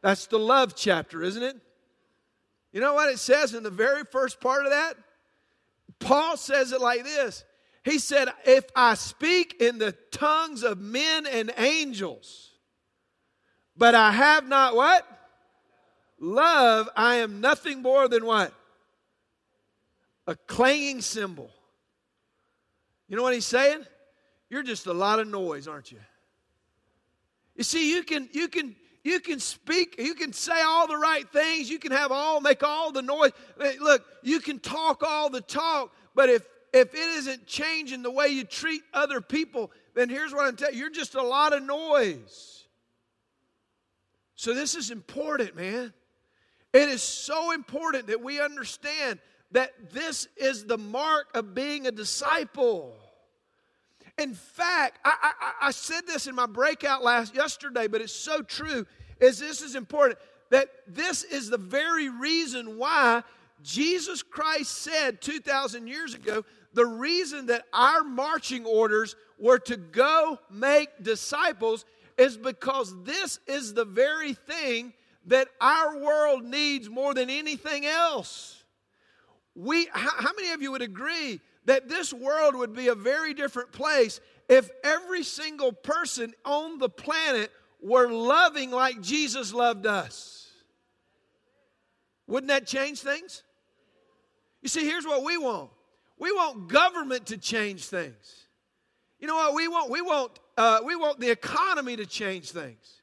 that's 0.00 0.26
the 0.26 0.38
love 0.38 0.74
chapter, 0.76 1.22
isn't 1.22 1.42
it? 1.42 1.56
You 2.72 2.80
know 2.80 2.94
what 2.94 3.10
it 3.12 3.18
says 3.18 3.52
in 3.52 3.62
the 3.62 3.70
very 3.70 4.04
first 4.04 4.40
part 4.40 4.64
of 4.64 4.70
that? 4.70 4.94
Paul 5.98 6.36
says 6.36 6.72
it 6.72 6.80
like 6.80 7.04
this. 7.04 7.44
He 7.84 7.98
said, 7.98 8.28
"If 8.44 8.66
I 8.76 8.94
speak 8.94 9.60
in 9.60 9.78
the 9.78 9.92
tongues 10.12 10.62
of 10.62 10.78
men 10.78 11.26
and 11.26 11.52
angels, 11.56 12.52
but 13.76 13.94
I 13.94 14.12
have 14.12 14.46
not 14.46 14.76
what? 14.76 15.06
Love, 16.18 16.88
I 16.94 17.16
am 17.16 17.40
nothing 17.40 17.82
more 17.82 18.06
than 18.06 18.24
what? 18.24 18.54
A 20.26 20.36
clanging 20.36 21.00
cymbal." 21.00 21.52
You 23.10 23.16
know 23.16 23.24
what 23.24 23.34
he's 23.34 23.44
saying? 23.44 23.84
You're 24.48 24.62
just 24.62 24.86
a 24.86 24.92
lot 24.92 25.18
of 25.18 25.26
noise, 25.26 25.66
aren't 25.66 25.90
you? 25.90 25.98
You 27.56 27.64
see, 27.64 27.92
you 27.92 28.04
can 28.04 28.28
you 28.32 28.46
can 28.46 28.76
you 29.02 29.18
can 29.18 29.40
speak, 29.40 29.96
you 29.98 30.14
can 30.14 30.32
say 30.32 30.62
all 30.62 30.86
the 30.86 30.96
right 30.96 31.28
things, 31.32 31.68
you 31.68 31.80
can 31.80 31.90
have 31.90 32.12
all 32.12 32.40
make 32.40 32.62
all 32.62 32.92
the 32.92 33.02
noise. 33.02 33.32
Look, 33.80 34.04
you 34.22 34.38
can 34.38 34.60
talk 34.60 35.02
all 35.02 35.28
the 35.28 35.40
talk, 35.40 35.92
but 36.14 36.28
if 36.28 36.46
if 36.72 36.94
it 36.94 37.00
isn't 37.00 37.46
changing 37.48 38.02
the 38.02 38.12
way 38.12 38.28
you 38.28 38.44
treat 38.44 38.82
other 38.94 39.20
people, 39.20 39.72
then 39.96 40.08
here's 40.08 40.32
what 40.32 40.46
I'm 40.46 40.54
telling 40.54 40.74
you, 40.74 40.80
you're 40.80 40.90
just 40.90 41.16
a 41.16 41.22
lot 41.22 41.52
of 41.52 41.64
noise. 41.64 42.68
So 44.36 44.54
this 44.54 44.76
is 44.76 44.92
important, 44.92 45.56
man. 45.56 45.92
It 46.72 46.88
is 46.88 47.02
so 47.02 47.50
important 47.50 48.06
that 48.06 48.22
we 48.22 48.40
understand 48.40 49.18
that 49.50 49.90
this 49.92 50.28
is 50.36 50.64
the 50.64 50.78
mark 50.78 51.26
of 51.34 51.56
being 51.56 51.88
a 51.88 51.90
disciple. 51.90 52.99
In 54.20 54.34
fact, 54.34 54.98
I, 55.04 55.32
I, 55.40 55.52
I, 55.68 55.70
said 55.70 56.06
this 56.06 56.26
in 56.26 56.34
my 56.34 56.44
breakout 56.44 57.02
last 57.02 57.34
yesterday, 57.34 57.86
but 57.86 58.02
it's 58.02 58.12
so 58.12 58.42
true. 58.42 58.86
Is 59.18 59.38
this 59.38 59.62
is 59.62 59.74
important 59.74 60.18
that 60.50 60.68
this 60.86 61.24
is 61.24 61.48
the 61.48 61.56
very 61.56 62.10
reason 62.10 62.76
why 62.76 63.22
Jesus 63.62 64.22
Christ 64.22 64.72
said 64.72 65.22
2,000 65.22 65.86
years 65.86 66.14
ago 66.14 66.44
the 66.72 66.86
reason 66.86 67.46
that 67.46 67.64
our 67.72 68.04
marching 68.04 68.64
orders 68.64 69.16
were 69.38 69.58
to 69.58 69.76
go 69.76 70.38
make 70.50 70.88
disciples 71.02 71.84
is 72.16 72.36
because 72.36 72.94
this 73.02 73.40
is 73.46 73.74
the 73.74 73.84
very 73.84 74.34
thing 74.34 74.92
that 75.26 75.48
our 75.60 75.98
world 75.98 76.44
needs 76.44 76.88
more 76.88 77.14
than 77.14 77.30
anything 77.30 77.86
else. 77.86 78.62
We, 79.54 79.86
how, 79.92 80.10
how 80.10 80.32
many 80.36 80.52
of 80.52 80.62
you 80.62 80.72
would 80.72 80.82
agree 80.82 81.40
that 81.70 81.88
this 81.88 82.12
world 82.12 82.56
would 82.56 82.74
be 82.74 82.88
a 82.88 82.96
very 82.96 83.32
different 83.32 83.70
place 83.70 84.20
if 84.48 84.68
every 84.82 85.22
single 85.22 85.70
person 85.70 86.34
on 86.44 86.80
the 86.80 86.88
planet 86.88 87.52
were 87.80 88.08
loving 88.08 88.72
like 88.72 89.00
Jesus 89.00 89.54
loved 89.54 89.86
us? 89.86 90.48
Wouldn't 92.26 92.48
that 92.48 92.66
change 92.66 92.98
things? 92.98 93.44
You 94.62 94.68
see, 94.68 94.84
here's 94.84 95.06
what 95.06 95.22
we 95.22 95.38
want 95.38 95.70
we 96.18 96.32
want 96.32 96.66
government 96.66 97.26
to 97.26 97.38
change 97.38 97.84
things. 97.84 98.46
You 99.20 99.28
know 99.28 99.36
what 99.36 99.54
we 99.54 99.68
want? 99.68 99.92
We 99.92 100.02
want, 100.02 100.40
uh, 100.58 100.80
we 100.84 100.96
want 100.96 101.20
the 101.20 101.30
economy 101.30 101.94
to 101.96 102.04
change 102.04 102.50
things. 102.50 103.00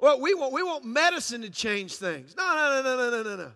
Well, 0.00 0.20
we 0.20 0.34
want, 0.34 0.52
we 0.52 0.64
want 0.64 0.84
medicine 0.84 1.42
to 1.42 1.50
change 1.50 1.94
things. 1.94 2.34
No, 2.36 2.44
no, 2.52 2.82
no, 2.82 2.96
no, 2.96 3.10
no, 3.10 3.22
no, 3.22 3.36
no. 3.44 3.52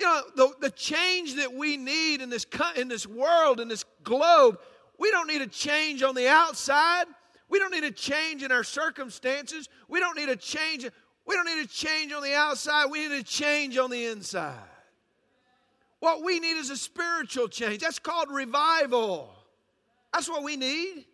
You 0.00 0.06
know, 0.06 0.22
the, 0.36 0.52
the 0.60 0.70
change 0.70 1.34
that 1.36 1.52
we 1.52 1.76
need 1.76 2.20
in 2.20 2.30
this, 2.30 2.46
in 2.76 2.88
this 2.88 3.06
world, 3.06 3.58
in 3.60 3.68
this 3.68 3.84
globe, 4.04 4.58
we 4.98 5.10
don't 5.10 5.26
need 5.26 5.42
a 5.42 5.46
change 5.46 6.02
on 6.02 6.14
the 6.14 6.28
outside. 6.28 7.06
We 7.48 7.58
don't 7.58 7.72
need 7.72 7.84
a 7.84 7.90
change 7.90 8.42
in 8.42 8.52
our 8.52 8.64
circumstances. 8.64 9.68
We 9.88 10.00
don't 10.00 10.16
need 10.16 10.28
a 10.28 10.36
change. 10.36 10.86
We 11.26 11.34
don't 11.34 11.46
need 11.46 11.64
a 11.64 11.68
change 11.68 12.12
on 12.12 12.22
the 12.22 12.34
outside. 12.34 12.86
We 12.90 13.08
need 13.08 13.18
a 13.18 13.22
change 13.22 13.76
on 13.76 13.90
the 13.90 14.06
inside. 14.06 14.56
What 16.00 16.22
we 16.22 16.38
need 16.38 16.58
is 16.58 16.70
a 16.70 16.76
spiritual 16.76 17.48
change. 17.48 17.80
That's 17.80 17.98
called 17.98 18.28
revival. 18.30 19.30
That's 20.12 20.28
what 20.28 20.44
we 20.44 20.56
need. 20.56 21.06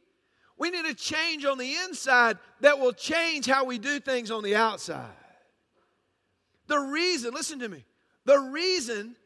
We 0.59 0.70
need 0.70 0.85
a 0.85 0.94
change 0.94 1.44
on 1.44 1.59
the 1.59 1.75
inside 1.85 2.38
that 2.61 2.79
will 2.79 2.92
change 2.92 3.47
how 3.47 3.64
we 3.64 3.79
do 3.79 3.99
things 3.99 4.31
on 4.31 4.42
the 4.42 4.57
outside. 4.57 5.11
The 6.66 6.79
reason, 6.79 7.35
listen 7.35 7.59
to 7.61 7.68
me, 7.68 7.85
the 8.25 8.39
reason 8.39 9.17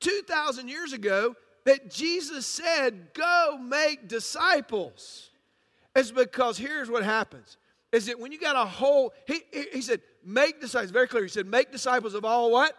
2,000 0.00 0.68
years 0.68 0.92
ago 0.92 1.34
that 1.64 1.90
Jesus 1.90 2.46
said, 2.46 3.14
Go 3.14 3.58
make 3.60 4.08
disciples, 4.08 5.30
is 5.94 6.10
because 6.10 6.58
here's 6.58 6.90
what 6.90 7.04
happens 7.04 7.56
is 7.92 8.06
that 8.06 8.18
when 8.18 8.32
you 8.32 8.38
got 8.38 8.56
a 8.56 8.64
whole, 8.64 9.12
he, 9.26 9.42
he 9.72 9.82
said, 9.82 10.00
make 10.24 10.60
disciples, 10.60 10.90
very 10.90 11.06
clear. 11.06 11.22
He 11.22 11.28
said, 11.28 11.46
make 11.46 11.70
disciples 11.70 12.14
of 12.14 12.24
all 12.24 12.50
what? 12.50 12.74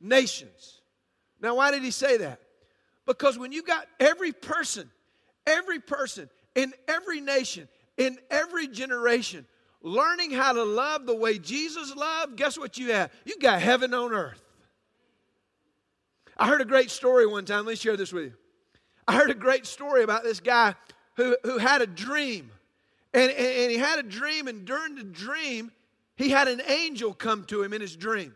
Nations. 0.00 0.80
Now, 1.40 1.56
why 1.56 1.70
did 1.70 1.82
he 1.82 1.90
say 1.90 2.16
that? 2.16 2.40
Because 3.06 3.38
when 3.38 3.52
you 3.52 3.62
got 3.62 3.86
every 4.00 4.32
person, 4.32 4.90
every 5.46 5.78
person 5.78 6.30
in 6.54 6.72
every 6.88 7.20
nation, 7.20 7.68
in 7.98 8.18
every 8.30 8.66
generation, 8.66 9.44
learning 9.82 10.30
how 10.30 10.54
to 10.54 10.64
love 10.64 11.04
the 11.04 11.14
way 11.14 11.38
Jesus 11.38 11.94
loved, 11.94 12.36
guess 12.36 12.58
what 12.58 12.78
you 12.78 12.92
have? 12.92 13.12
You 13.26 13.38
got 13.38 13.60
heaven 13.60 13.92
on 13.92 14.12
earth. 14.12 14.42
I 16.36 16.48
heard 16.48 16.60
a 16.60 16.64
great 16.64 16.90
story 16.90 17.26
one 17.26 17.44
time. 17.44 17.64
Let 17.64 17.72
me 17.72 17.76
share 17.76 17.96
this 17.96 18.12
with 18.12 18.24
you. 18.24 18.32
I 19.06 19.14
heard 19.14 19.30
a 19.30 19.34
great 19.34 19.66
story 19.66 20.02
about 20.02 20.24
this 20.24 20.40
guy 20.40 20.74
who, 21.16 21.36
who 21.44 21.58
had 21.58 21.82
a 21.82 21.86
dream. 21.86 22.50
And, 23.12 23.30
and, 23.30 23.46
and 23.46 23.70
he 23.70 23.78
had 23.78 23.98
a 23.98 24.02
dream, 24.02 24.48
and 24.48 24.64
during 24.64 24.96
the 24.96 25.04
dream, 25.04 25.70
he 26.16 26.30
had 26.30 26.48
an 26.48 26.60
angel 26.66 27.14
come 27.14 27.44
to 27.44 27.62
him 27.62 27.72
in 27.72 27.80
his 27.80 27.94
dream. 27.96 28.34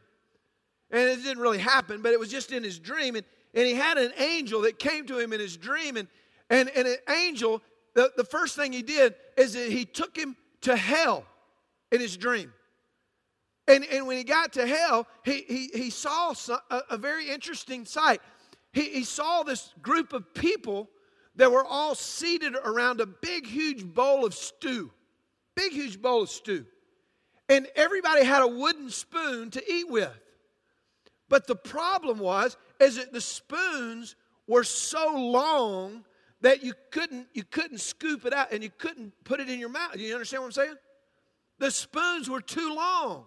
And 0.91 1.09
it 1.09 1.23
didn't 1.23 1.43
really 1.43 1.59
happen, 1.59 2.03
but 2.03 2.13
it 2.13 2.21
was 2.21 2.31
just 2.31 2.53
in 2.53 2.63
his 2.63 2.79
dream. 2.79 3.17
And, 3.17 3.25
and 3.55 3.67
he 3.67 3.75
had 3.75 3.99
an 3.99 4.13
angel 4.19 4.63
that 4.63 4.79
came 4.79 5.07
to 5.07 5.19
him 5.19 5.33
in 5.33 5.41
his 5.41 5.57
dream. 5.57 5.97
And, 5.97 6.09
and, 6.49 6.69
and 6.71 6.87
an 6.87 6.97
angel, 7.09 7.63
the, 7.95 8.13
the 8.17 8.25
first 8.25 8.57
thing 8.57 8.73
he 8.73 8.83
did 8.83 9.15
is 9.37 9.55
that 9.55 9.71
he 9.71 9.85
took 9.85 10.17
him 10.17 10.37
to 10.63 10.77
hell 10.77 11.25
in 11.91 12.01
his 12.01 12.17
dream. 12.17 12.53
And, 13.69 13.85
and 13.85 14.07
when 14.07 14.17
he 14.17 14.25
got 14.25 14.55
to 14.55 14.67
hell, 14.67 15.07
he, 15.25 15.45
he, 15.47 15.71
he 15.75 15.91
saw 15.91 16.33
a, 16.71 16.81
a, 16.91 16.97
very 16.97 17.29
interesting 17.29 17.85
sight. 17.85 18.23
He, 18.73 18.89
he 18.89 19.05
saw 19.05 19.43
this 19.43 19.75
group 19.83 20.15
of 20.15 20.33
people 20.33 20.89
that 21.37 21.53
were 21.53 21.65
all 21.65 21.95
seated 21.95 22.55
around 22.65 23.03
a 23.03 23.07
big, 23.07 23.47
huge 23.47 23.85
bowl 23.85 24.25
of 24.25 24.35
stew. 24.35 24.91
Big, 25.55 25.73
huge 25.73 26.01
bowl 26.01 26.23
of 26.23 26.31
stew. 26.31 26.65
And 27.51 27.67
everybody 27.77 28.25
had 28.25 28.43
a 28.43 28.49
wooden 28.49 28.89
spoon 28.89 29.51
to 29.51 29.73
eat 29.73 29.91
with. 29.91 30.19
But 31.29 31.47
the 31.47 31.57
problem 31.57 32.19
was 32.19 32.57
is 32.81 32.97
that 32.97 33.13
the 33.13 33.21
spoons 33.21 34.17
were 34.47 34.65
so 34.65 35.15
long 35.15 36.05
that 36.41 36.63
you 36.63 36.73
couldn't 36.91 37.27
you 37.35 37.45
couldn't 37.45 37.79
scoop 37.79 38.25
it 38.25 38.33
out 38.33 38.53
and 38.53 38.63
you 38.63 38.71
couldn't 38.71 39.13
put 39.25 39.41
it 39.41 39.51
in 39.51 39.59
your 39.59 39.69
mouth. 39.69 39.97
You 39.97 40.15
understand 40.15 40.43
what 40.43 40.47
I'm 40.47 40.53
saying? 40.53 40.77
The 41.59 41.71
spoons 41.71 42.31
were 42.31 42.41
too 42.41 42.75
long. 42.75 43.27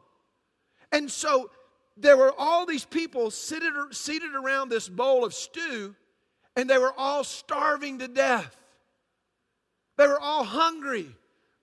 And 0.92 1.10
so 1.10 1.50
there 1.98 2.18
were 2.18 2.34
all 2.38 2.66
these 2.66 2.86
people 2.86 3.32
seated, 3.32 3.74
seated 3.92 4.34
around 4.36 4.70
this 4.70 4.90
bowl 4.90 5.24
of 5.24 5.34
stew, 5.34 5.96
and 6.56 6.70
they 6.70 6.78
were 6.78 6.94
all 6.98 7.24
starving 7.24 8.00
to 8.00 8.08
death. 8.08 8.56
They 9.98 10.08
were 10.08 10.20
all 10.20 10.44
hungry. 10.44 11.08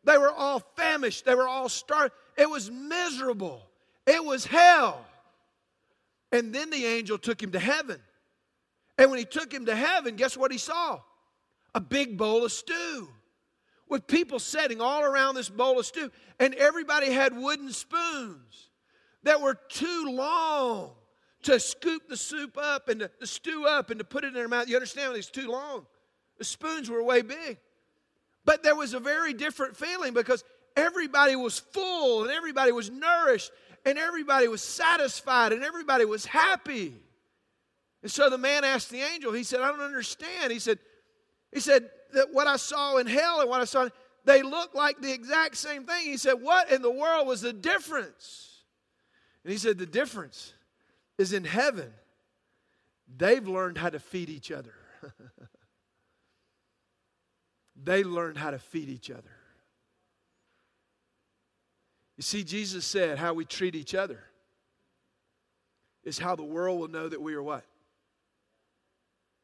They 0.04 0.16
were 0.16 0.32
all 0.32 0.60
famished. 0.76 1.24
They 1.24 1.34
were 1.34 1.48
all 1.48 1.68
starved. 1.68 2.12
It 2.36 2.48
was 2.48 2.70
miserable. 2.70 3.62
It 4.06 4.24
was 4.24 4.46
hell. 4.46 5.04
And 6.32 6.54
then 6.54 6.70
the 6.70 6.84
angel 6.84 7.18
took 7.18 7.42
him 7.42 7.52
to 7.52 7.58
heaven. 7.58 8.00
And 8.96 9.10
when 9.10 9.18
he 9.18 9.24
took 9.24 9.52
him 9.52 9.66
to 9.66 9.74
heaven, 9.74 10.16
guess 10.16 10.36
what 10.36 10.52
he 10.52 10.58
saw? 10.58 11.00
A 11.74 11.80
big 11.80 12.16
bowl 12.16 12.44
of 12.44 12.52
stew 12.52 13.08
with 13.88 14.06
people 14.06 14.38
sitting 14.38 14.80
all 14.80 15.02
around 15.02 15.34
this 15.34 15.48
bowl 15.48 15.78
of 15.78 15.86
stew. 15.86 16.10
And 16.38 16.54
everybody 16.54 17.10
had 17.10 17.36
wooden 17.36 17.72
spoons 17.72 18.67
that 19.28 19.42
were 19.42 19.58
too 19.68 20.04
long 20.08 20.90
to 21.42 21.60
scoop 21.60 22.08
the 22.08 22.16
soup 22.16 22.56
up 22.56 22.88
and 22.88 23.08
the 23.20 23.26
stew 23.26 23.66
up 23.66 23.90
and 23.90 23.98
to 23.98 24.04
put 24.04 24.24
it 24.24 24.28
in 24.28 24.32
their 24.32 24.48
mouth. 24.48 24.68
You 24.68 24.76
understand? 24.76 25.14
It's 25.16 25.30
too 25.30 25.50
long. 25.50 25.84
The 26.38 26.44
spoons 26.44 26.88
were 26.88 27.02
way 27.02 27.20
big. 27.20 27.58
But 28.46 28.62
there 28.62 28.74
was 28.74 28.94
a 28.94 29.00
very 29.00 29.34
different 29.34 29.76
feeling 29.76 30.14
because 30.14 30.44
everybody 30.76 31.36
was 31.36 31.58
full 31.58 32.22
and 32.22 32.32
everybody 32.32 32.72
was 32.72 32.88
nourished 32.88 33.50
and 33.84 33.98
everybody 33.98 34.48
was 34.48 34.62
satisfied 34.62 35.52
and 35.52 35.62
everybody 35.62 36.06
was 36.06 36.24
happy. 36.24 36.94
And 38.02 38.10
so 38.10 38.30
the 38.30 38.38
man 38.38 38.64
asked 38.64 38.88
the 38.88 39.02
angel, 39.02 39.32
he 39.32 39.42
said, 39.42 39.60
I 39.60 39.68
don't 39.68 39.82
understand. 39.82 40.52
He 40.52 40.58
said, 40.58 40.78
he 41.52 41.60
said 41.60 41.90
that 42.14 42.32
what 42.32 42.46
I 42.46 42.56
saw 42.56 42.96
in 42.96 43.06
hell 43.06 43.42
and 43.42 43.50
what 43.50 43.60
I 43.60 43.66
saw, 43.66 43.90
they 44.24 44.42
look 44.42 44.74
like 44.74 45.02
the 45.02 45.12
exact 45.12 45.58
same 45.58 45.84
thing. 45.84 46.04
He 46.04 46.16
said, 46.16 46.34
What 46.34 46.72
in 46.72 46.80
the 46.80 46.90
world 46.90 47.26
was 47.26 47.42
the 47.42 47.52
difference? 47.52 48.47
And 49.44 49.52
he 49.52 49.58
said, 49.58 49.78
The 49.78 49.86
difference 49.86 50.52
is 51.18 51.32
in 51.32 51.44
heaven. 51.44 51.92
They've 53.16 53.46
learned 53.46 53.78
how 53.78 53.90
to 53.90 53.98
feed 53.98 54.28
each 54.28 54.50
other. 54.50 54.74
they 57.82 58.04
learned 58.04 58.36
how 58.36 58.50
to 58.50 58.58
feed 58.58 58.88
each 58.88 59.10
other. 59.10 59.30
You 62.16 62.22
see, 62.22 62.42
Jesus 62.42 62.84
said 62.84 63.18
how 63.18 63.32
we 63.32 63.44
treat 63.44 63.74
each 63.74 63.94
other 63.94 64.18
is 66.04 66.18
how 66.18 66.34
the 66.34 66.42
world 66.42 66.80
will 66.80 66.88
know 66.88 67.08
that 67.08 67.22
we 67.22 67.34
are 67.34 67.42
what? 67.42 67.64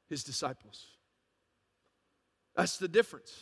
His 0.08 0.24
disciples. 0.24 0.86
That's 2.56 2.78
the 2.78 2.88
difference. 2.88 3.32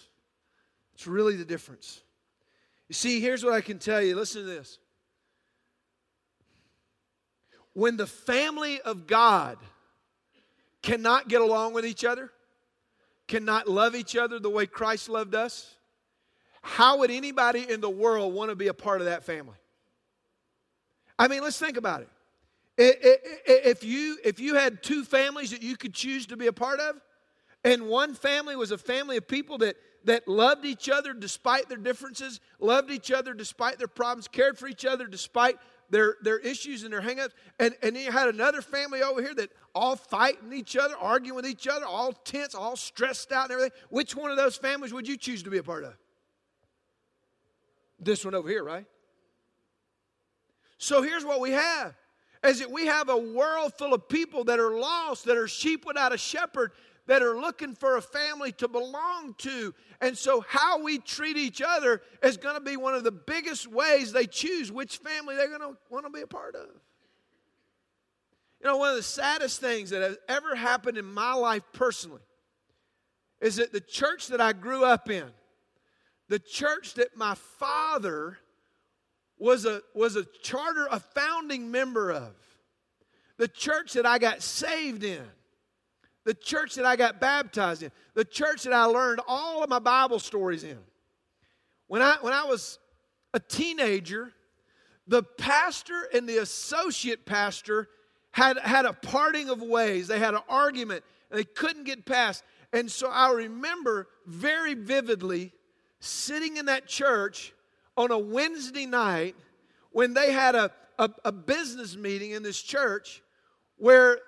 It's 0.95 1.07
really 1.07 1.37
the 1.37 1.45
difference. 1.45 2.03
You 2.89 2.95
see, 2.95 3.21
here's 3.21 3.45
what 3.45 3.55
I 3.55 3.61
can 3.61 3.79
tell 3.79 4.03
you. 4.03 4.15
Listen 4.17 4.43
to 4.43 4.49
this. 4.49 4.79
When 7.75 7.97
the 7.97 8.07
family 8.07 8.81
of 8.81 9.07
God 9.07 9.59
cannot 10.83 11.29
get 11.29 11.41
along 11.41 11.75
with 11.75 11.87
each 11.87 12.05
other, 12.05 12.31
cannot 13.29 13.69
love 13.69 13.95
each 13.95 14.17
other 14.17 14.39
the 14.39 14.51
way 14.51 14.67
Christ 14.67 15.09
loved 15.09 15.35
us, 15.35 15.75
how 16.63 16.99
would 16.99 17.11
anybody 17.11 17.69
in 17.69 17.81
the 17.81 17.91
world 17.91 18.35
want 18.35 18.51
to 18.51 18.57
be 18.57 18.69
a 18.69 18.75
part 18.75 19.01
of 19.01 19.07
that 19.07 19.25
family? 19.25 19.57
I 21.19 21.29
mean, 21.29 21.43
let's 21.43 21.59
think 21.59 21.77
about 21.77 22.03
it. 22.03 22.09
If 22.79 23.85
you, 23.85 24.19
if 24.25 24.41
you 24.41 24.55
had 24.55 24.83
two 24.83 25.05
families 25.05 25.51
that 25.51 25.63
you 25.63 25.77
could 25.77 25.95
choose 25.95 26.27
to 26.27 26.37
be 26.37 26.47
a 26.47 26.53
part 26.53 26.81
of, 26.81 27.01
and 27.65 27.89
one 27.89 28.15
family 28.15 28.57
was 28.57 28.71
a 28.71 28.79
family 28.79 29.17
of 29.17 29.29
people 29.29 29.59
that, 29.59 29.77
that 30.05 30.27
loved 30.27 30.65
each 30.65 30.89
other 30.89 31.13
despite 31.13 31.69
their 31.69 31.79
differences, 31.79 32.41
loved 32.59 32.91
each 32.91 33.13
other 33.13 33.35
despite 33.35 33.79
their 33.79 33.89
problems, 33.89 34.27
cared 34.27 34.59
for 34.59 34.67
each 34.67 34.85
other 34.85 35.07
despite 35.07 35.59
their, 35.93 36.17
their 36.23 36.39
issues 36.39 36.85
and 36.85 36.93
their 36.93 37.03
hangups, 37.03 37.33
and, 37.61 37.77
and 37.83 37.95
then 37.95 38.03
you 38.03 38.11
had 38.11 38.29
another 38.29 38.63
family 38.63 39.03
over 39.03 39.21
here 39.21 39.35
that 39.35 39.51
all 39.75 39.95
fighting 39.95 40.51
each 40.53 40.75
other, 40.75 40.95
arguing 40.99 41.37
with 41.37 41.47
each 41.47 41.69
other, 41.69 41.85
all 41.85 42.13
tense, 42.13 42.55
all 42.55 42.77
stressed 42.77 43.31
out 43.31 43.45
and 43.45 43.53
everything. 43.53 43.79
Which 43.91 44.17
one 44.17 44.31
of 44.31 44.39
those 44.39 44.57
families 44.57 44.95
would 44.95 45.07
you 45.07 45.19
choose 45.19 45.43
to 45.43 45.51
be 45.51 45.59
a 45.59 45.63
part 45.63 45.85
of? 45.85 45.93
This 48.01 48.25
one 48.25 48.35
over 48.35 48.49
here, 48.49 48.65
right? 48.65 48.87
So 50.79 51.03
here's 51.03 51.27
what 51.27 51.41
we 51.41 51.51
have 51.51 51.95
is 52.43 52.59
that 52.61 52.71
we 52.71 52.87
have 52.87 53.11
a 53.11 53.17
world 53.17 53.75
full 53.77 53.93
of 53.93 54.09
people 54.09 54.45
that 54.45 54.59
are 54.59 54.77
lost, 54.77 55.27
that 55.27 55.37
are 55.37 55.47
sheep 55.47 55.85
without 55.87 56.13
a 56.13 56.19
shepherd, 56.19 56.73
that 57.07 57.23
are 57.23 57.39
looking 57.39 57.75
for 57.75 57.97
a 57.97 58.03
family 58.03 58.53
to 58.53 58.69
belong 58.69 59.35
to. 59.39 59.75
And 60.01 60.17
so, 60.17 60.45
how 60.47 60.83
we 60.83 60.99
treat 60.99 61.37
each 61.37 61.61
other 61.61 62.03
is 62.23 62.37
going 62.37 62.55
to 62.55 62.61
be 62.61 62.77
one 62.77 62.95
of 62.95 63.05
the 63.05 63.13
biggest 63.13 63.67
ways 63.67 64.13
they 64.13 64.27
choose 64.27 64.71
which 64.71 64.99
family 64.99 65.35
they're 65.35 65.49
going 65.49 65.61
to 65.61 65.77
want 65.91 66.07
to 66.07 66.11
be 66.11 66.23
a 66.23 66.27
part 66.27 66.55
of. 66.55 66.69
You 68.61 68.69
know, 68.69 68.77
one 68.77 68.91
of 68.91 68.97
the 68.97 69.03
saddest 69.03 69.61
things 69.61 69.91
that 69.91 70.03
has 70.03 70.17
ever 70.29 70.55
happened 70.55 70.97
in 70.97 71.05
my 71.05 71.35
life 71.35 71.65
personally 71.73 72.23
is 73.41 73.57
that 73.57 73.73
the 73.73 73.81
church 73.81 74.29
that 74.29 74.41
I 74.41 74.53
grew 74.53 74.85
up 74.85 75.11
in, 75.11 75.27
the 76.29 76.39
church 76.39 76.95
that 76.95 77.17
my 77.17 77.35
father 77.35 78.39
was 79.37 79.67
a, 79.67 79.83
was 79.95 80.15
a 80.15 80.25
charter, 80.43 80.87
a 80.89 81.01
founding 81.01 81.73
member 81.73 82.13
of, 82.13 82.33
the 83.39 83.49
church 83.49 83.95
that 83.95 84.07
I 84.07 84.19
got 84.19 84.41
saved 84.43 85.03
in, 85.03 85.25
the 86.25 86.35
church 86.35 86.77
that 86.77 86.85
I 86.85 86.97
got 86.97 87.21
baptized 87.21 87.83
in, 87.83 87.91
the 88.15 88.25
church 88.25 88.63
that 88.65 88.73
I 88.73 88.85
learned 88.85 89.21
all 89.27 89.63
of 89.63 89.71
my 89.71 89.79
Bible 89.79 90.19
stories 90.19 90.65
in. 90.65 90.79
When 91.89 92.03
I, 92.03 92.17
when 92.21 92.33
I 92.33 92.45
was 92.45 92.79
a 93.35 93.41
teenager, 93.41 94.33
the 95.07 95.23
pastor 95.23 96.09
and 96.15 96.29
the 96.29 96.39
associate 96.39 97.27
pastor 97.27 97.89
had, 98.31 98.59
had 98.59 98.87
a 98.87 98.93
parting 98.93 99.49
of 99.51 99.61
ways. 99.61 100.09
They 100.09 100.19
had 100.19 100.35
an 100.35 100.43
argument 100.49 101.05
and 101.31 101.39
they 101.39 101.45
couldn't 101.45 101.85
get 101.85 102.07
past. 102.07 102.45
And 102.73 102.91
so 102.91 103.09
I 103.11 103.33
remember 103.33 104.09
very 104.27 104.75
vividly 104.75 105.53
sitting 106.01 106.57
in 106.57 106.67
that 106.67 106.87
church 106.87 107.53
on 107.97 108.11
a 108.11 108.19
Wednesday 108.19 108.87
night 108.87 109.37
when 109.91 110.15
they 110.15 110.33
had 110.33 110.55
a, 110.55 110.71
a, 110.99 111.11
a 111.25 111.33
business 111.33 111.97
meeting 111.97 112.31
in 112.31 112.43
this 112.43 112.61
church 112.61 113.23
where 113.77 114.19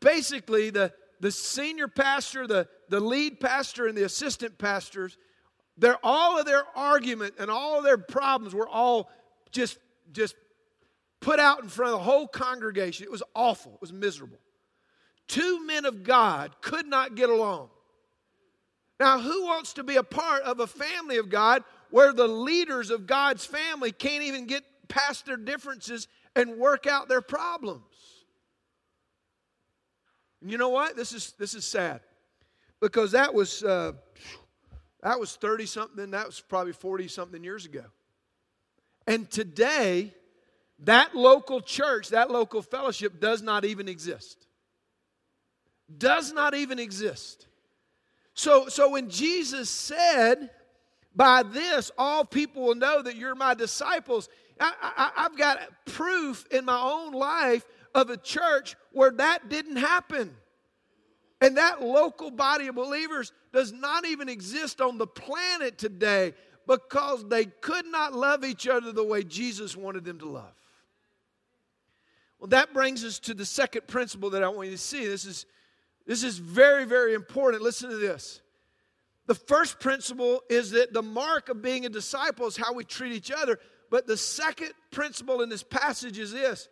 basically 0.00 0.70
the, 0.70 0.92
the 1.20 1.30
senior 1.30 1.88
pastor, 1.88 2.46
the, 2.46 2.68
the 2.88 3.00
lead 3.00 3.40
pastor, 3.40 3.86
and 3.86 3.96
the 3.96 4.04
assistant 4.04 4.58
pastors, 4.58 5.16
their, 5.76 5.96
all 6.02 6.38
of 6.38 6.46
their 6.46 6.64
argument 6.74 7.34
and 7.38 7.50
all 7.50 7.78
of 7.78 7.84
their 7.84 7.98
problems 7.98 8.54
were 8.54 8.68
all 8.68 9.10
just, 9.52 9.78
just 10.12 10.34
put 11.20 11.38
out 11.38 11.62
in 11.62 11.68
front 11.68 11.92
of 11.92 11.98
the 11.98 12.04
whole 12.04 12.26
congregation. 12.26 13.04
It 13.04 13.10
was 13.10 13.22
awful, 13.34 13.74
it 13.74 13.80
was 13.80 13.92
miserable. 13.92 14.38
Two 15.26 15.64
men 15.66 15.84
of 15.84 16.04
God 16.04 16.60
could 16.62 16.86
not 16.86 17.14
get 17.14 17.28
along. 17.28 17.68
Now, 18.98 19.20
who 19.20 19.44
wants 19.44 19.74
to 19.74 19.84
be 19.84 19.96
a 19.96 20.02
part 20.02 20.42
of 20.42 20.58
a 20.58 20.66
family 20.66 21.18
of 21.18 21.28
God 21.28 21.62
where 21.90 22.12
the 22.12 22.26
leaders 22.26 22.90
of 22.90 23.06
God's 23.06 23.44
family 23.44 23.92
can't 23.92 24.24
even 24.24 24.46
get 24.46 24.64
past 24.88 25.26
their 25.26 25.36
differences 25.36 26.08
and 26.34 26.56
work 26.56 26.86
out 26.86 27.08
their 27.08 27.20
problems? 27.20 27.84
And 30.40 30.50
you 30.50 30.58
know 30.58 30.68
what? 30.68 30.96
This 30.96 31.12
is 31.12 31.32
this 31.38 31.54
is 31.54 31.64
sad 31.64 32.00
because 32.80 33.12
that 33.12 33.34
was 33.34 33.62
uh, 33.62 33.92
that 35.02 35.18
was 35.18 35.36
thirty 35.36 35.66
something. 35.66 36.10
That 36.10 36.26
was 36.26 36.40
probably 36.40 36.72
forty 36.72 37.08
something 37.08 37.42
years 37.42 37.64
ago. 37.64 37.84
And 39.06 39.30
today, 39.30 40.14
that 40.80 41.14
local 41.16 41.60
church, 41.60 42.10
that 42.10 42.30
local 42.30 42.62
fellowship 42.62 43.20
does 43.20 43.42
not 43.42 43.64
even 43.64 43.88
exist. 43.88 44.46
Does 45.96 46.32
not 46.32 46.54
even 46.54 46.78
exist. 46.78 47.46
So, 48.34 48.68
so 48.68 48.90
when 48.90 49.08
Jesus 49.08 49.70
said, 49.70 50.50
By 51.14 51.42
this 51.42 51.90
all 51.98 52.24
people 52.24 52.62
will 52.62 52.74
know 52.76 53.02
that 53.02 53.16
you're 53.16 53.34
my 53.34 53.54
disciples, 53.54 54.28
I, 54.60 54.72
I, 54.80 55.10
I've 55.24 55.36
got 55.36 55.58
proof 55.86 56.46
in 56.52 56.64
my 56.64 56.80
own 56.80 57.12
life 57.12 57.64
of 57.98 58.10
a 58.10 58.16
church 58.16 58.76
where 58.92 59.10
that 59.10 59.48
didn't 59.48 59.76
happen. 59.76 60.32
And 61.40 61.56
that 61.56 61.82
local 61.82 62.30
body 62.30 62.68
of 62.68 62.76
believers 62.76 63.32
does 63.52 63.72
not 63.72 64.06
even 64.06 64.28
exist 64.28 64.80
on 64.80 64.98
the 64.98 65.06
planet 65.06 65.78
today 65.78 66.34
because 66.68 67.26
they 67.28 67.46
could 67.46 67.86
not 67.86 68.14
love 68.14 68.44
each 68.44 68.68
other 68.68 68.92
the 68.92 69.04
way 69.04 69.24
Jesus 69.24 69.76
wanted 69.76 70.04
them 70.04 70.20
to 70.20 70.28
love. 70.28 70.54
Well, 72.38 72.48
that 72.48 72.72
brings 72.72 73.04
us 73.04 73.18
to 73.20 73.34
the 73.34 73.44
second 73.44 73.88
principle 73.88 74.30
that 74.30 74.44
I 74.44 74.48
want 74.48 74.68
you 74.68 74.76
to 74.76 74.78
see. 74.78 75.04
This 75.04 75.24
is, 75.24 75.46
this 76.06 76.22
is 76.22 76.38
very, 76.38 76.84
very 76.84 77.14
important. 77.14 77.64
Listen 77.64 77.90
to 77.90 77.96
this. 77.96 78.40
The 79.26 79.34
first 79.34 79.80
principle 79.80 80.42
is 80.48 80.70
that 80.70 80.92
the 80.92 81.02
mark 81.02 81.48
of 81.48 81.62
being 81.62 81.84
a 81.84 81.88
disciple 81.88 82.46
is 82.46 82.56
how 82.56 82.74
we 82.74 82.84
treat 82.84 83.12
each 83.12 83.32
other. 83.32 83.58
But 83.90 84.06
the 84.06 84.16
second 84.16 84.70
principle 84.92 85.42
in 85.42 85.48
this 85.48 85.64
passage 85.64 86.18
is 86.18 86.30
this 86.30 86.68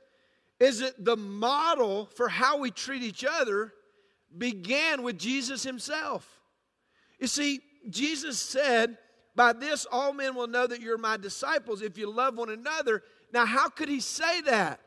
is 0.58 0.80
that 0.80 1.04
the 1.04 1.16
model 1.16 2.06
for 2.14 2.28
how 2.28 2.58
we 2.58 2.70
treat 2.70 3.02
each 3.02 3.24
other 3.24 3.72
began 4.36 5.02
with 5.02 5.18
Jesus 5.18 5.62
himself. 5.62 6.40
You 7.18 7.26
see, 7.26 7.60
Jesus 7.90 8.38
said, 8.38 8.96
By 9.34 9.52
this 9.52 9.86
all 9.90 10.12
men 10.12 10.34
will 10.34 10.48
know 10.48 10.66
that 10.66 10.80
you're 10.80 10.98
my 10.98 11.16
disciples 11.16 11.82
if 11.82 11.98
you 11.98 12.10
love 12.10 12.36
one 12.36 12.50
another. 12.50 13.02
Now, 13.32 13.46
how 13.46 13.68
could 13.68 13.88
he 13.88 14.00
say 14.00 14.40
that? 14.42 14.80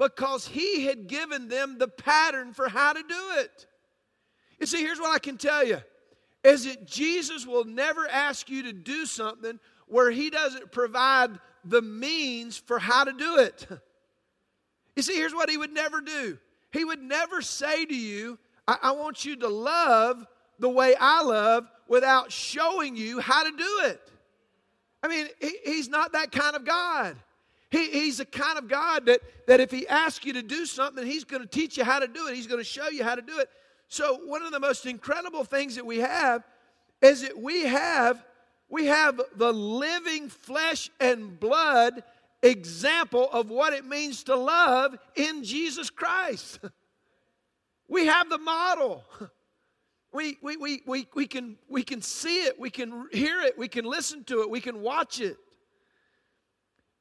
because 0.00 0.48
he 0.48 0.86
had 0.86 1.06
given 1.06 1.48
them 1.48 1.76
the 1.76 1.86
pattern 1.86 2.54
for 2.54 2.70
how 2.70 2.94
to 2.94 3.02
do 3.02 3.30
it. 3.36 3.66
You 4.58 4.64
see, 4.64 4.78
here's 4.78 4.98
what 4.98 5.14
I 5.14 5.18
can 5.18 5.36
tell 5.36 5.62
you 5.62 5.78
is 6.42 6.64
that 6.64 6.86
Jesus 6.86 7.46
will 7.46 7.66
never 7.66 8.08
ask 8.08 8.48
you 8.48 8.62
to 8.62 8.72
do 8.72 9.04
something 9.04 9.60
where 9.86 10.10
he 10.10 10.30
doesn't 10.30 10.72
provide 10.72 11.38
the 11.66 11.82
means 11.82 12.56
for 12.56 12.78
how 12.78 13.04
to 13.04 13.12
do 13.12 13.36
it. 13.36 13.68
You 14.96 15.02
see, 15.02 15.14
here's 15.14 15.34
what 15.34 15.50
he 15.50 15.56
would 15.56 15.72
never 15.72 16.00
do. 16.00 16.38
He 16.72 16.84
would 16.84 17.00
never 17.00 17.42
say 17.42 17.84
to 17.84 17.94
you, 17.94 18.38
I, 18.66 18.76
I 18.82 18.90
want 18.92 19.24
you 19.24 19.36
to 19.36 19.48
love 19.48 20.26
the 20.58 20.68
way 20.68 20.94
I 20.98 21.22
love 21.22 21.66
without 21.88 22.30
showing 22.30 22.96
you 22.96 23.18
how 23.20 23.42
to 23.44 23.50
do 23.50 23.80
it. 23.84 24.00
I 25.02 25.08
mean, 25.08 25.26
he, 25.40 25.56
he's 25.64 25.88
not 25.88 26.12
that 26.12 26.30
kind 26.30 26.54
of 26.54 26.64
God. 26.64 27.16
He, 27.70 27.90
he's 27.90 28.18
the 28.18 28.24
kind 28.24 28.58
of 28.58 28.68
God 28.68 29.06
that, 29.06 29.20
that 29.46 29.60
if 29.60 29.70
He 29.70 29.86
asks 29.88 30.24
you 30.24 30.32
to 30.34 30.42
do 30.42 30.66
something, 30.66 31.06
He's 31.06 31.24
going 31.24 31.42
to 31.42 31.48
teach 31.48 31.76
you 31.76 31.84
how 31.84 32.00
to 32.00 32.08
do 32.08 32.26
it. 32.26 32.34
He's 32.34 32.46
going 32.46 32.60
to 32.60 32.64
show 32.64 32.88
you 32.88 33.04
how 33.04 33.14
to 33.14 33.22
do 33.22 33.38
it. 33.38 33.48
So, 33.88 34.20
one 34.26 34.42
of 34.42 34.52
the 34.52 34.60
most 34.60 34.86
incredible 34.86 35.44
things 35.44 35.76
that 35.76 35.86
we 35.86 35.98
have 35.98 36.44
is 37.00 37.22
that 37.22 37.38
we 37.38 37.62
have 37.62 38.24
we 38.68 38.86
have 38.86 39.20
the 39.34 39.52
living 39.52 40.28
flesh 40.28 40.90
and 41.00 41.38
blood 41.38 42.04
example 42.42 43.28
of 43.32 43.50
what 43.50 43.72
it 43.72 43.84
means 43.84 44.24
to 44.24 44.36
love 44.36 44.96
in 45.14 45.44
Jesus 45.44 45.90
Christ. 45.90 46.60
we 47.88 48.06
have 48.06 48.28
the 48.28 48.38
model. 48.38 49.04
We, 50.12 50.38
we, 50.42 50.56
we, 50.56 50.82
we, 50.86 51.06
we, 51.14 51.26
can, 51.28 51.56
we 51.68 51.84
can 51.84 52.02
see 52.02 52.42
it, 52.42 52.58
we 52.58 52.68
can 52.68 53.06
hear 53.12 53.42
it, 53.42 53.56
we 53.56 53.68
can 53.68 53.84
listen 53.84 54.24
to 54.24 54.42
it, 54.42 54.50
we 54.50 54.60
can 54.60 54.82
watch 54.82 55.20
it. 55.20 55.36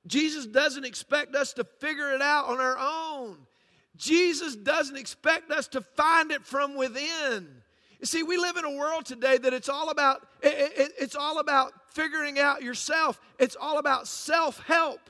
Jesus 0.05 0.45
doesn't 0.45 0.85
expect 0.85 1.35
us 1.35 1.53
to 1.53 1.63
figure 1.63 2.11
it 2.11 2.21
out 2.21 2.45
on 2.45 2.59
our 2.59 2.77
own. 2.77 3.37
Jesus 3.95 4.55
doesn't 4.55 4.95
expect 4.95 5.51
us 5.51 5.67
to 5.69 5.81
find 5.81 6.31
it 6.31 6.45
from 6.45 6.75
within. 6.75 7.47
You 7.99 8.05
see, 8.05 8.23
we 8.23 8.37
live 8.37 8.55
in 8.55 8.63
a 8.63 8.71
world 8.77 9.05
today 9.05 9.37
that 9.37 9.53
it's 9.53 9.67
all 9.67 9.89
about 9.89 10.25
it, 10.41 10.71
it, 10.77 10.91
it's 10.97 11.15
all 11.15 11.39
about 11.39 11.73
figuring 11.91 12.39
out 12.39 12.61
yourself. 12.61 13.19
It's 13.39 13.57
all 13.59 13.77
about 13.77 14.07
self-help. 14.07 15.01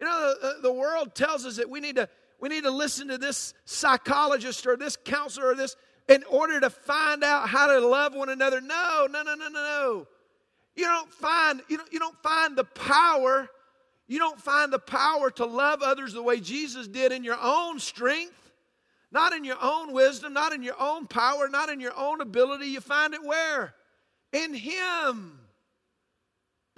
You 0.00 0.06
know, 0.06 0.34
the, 0.40 0.56
the 0.62 0.72
world 0.72 1.14
tells 1.14 1.44
us 1.44 1.56
that 1.56 1.68
we 1.68 1.80
need 1.80 1.96
to 1.96 2.08
we 2.40 2.48
need 2.48 2.64
to 2.64 2.70
listen 2.70 3.08
to 3.08 3.18
this 3.18 3.54
psychologist 3.64 4.66
or 4.66 4.76
this 4.76 4.96
counselor 4.96 5.48
or 5.48 5.54
this 5.54 5.76
in 6.08 6.24
order 6.30 6.60
to 6.60 6.70
find 6.70 7.22
out 7.24 7.48
how 7.48 7.66
to 7.66 7.86
love 7.86 8.14
one 8.14 8.28
another. 8.28 8.60
No, 8.60 9.08
no, 9.10 9.22
no, 9.22 9.34
no, 9.34 9.48
no, 9.48 9.62
no. 9.62 10.06
You 10.74 10.84
don't 10.84 11.12
find, 11.12 11.60
you 11.68 11.76
don't, 11.76 11.92
you 11.92 11.98
don't 11.98 12.16
find 12.22 12.56
the 12.56 12.64
power, 12.64 13.48
you 14.06 14.18
don't 14.18 14.40
find 14.40 14.72
the 14.72 14.78
power 14.78 15.30
to 15.32 15.44
love 15.44 15.82
others 15.82 16.12
the 16.12 16.22
way 16.22 16.38
Jesus 16.38 16.86
did 16.86 17.10
in 17.10 17.24
your 17.24 17.38
own 17.42 17.80
strength, 17.80 18.52
not 19.10 19.32
in 19.32 19.44
your 19.44 19.58
own 19.60 19.92
wisdom, 19.92 20.32
not 20.32 20.52
in 20.52 20.62
your 20.62 20.80
own 20.80 21.06
power, 21.06 21.48
not 21.48 21.68
in 21.68 21.80
your 21.80 21.96
own 21.96 22.20
ability. 22.20 22.66
You 22.66 22.80
find 22.80 23.12
it 23.12 23.24
where? 23.24 23.74
In 24.32 24.54
Him. 24.54 25.40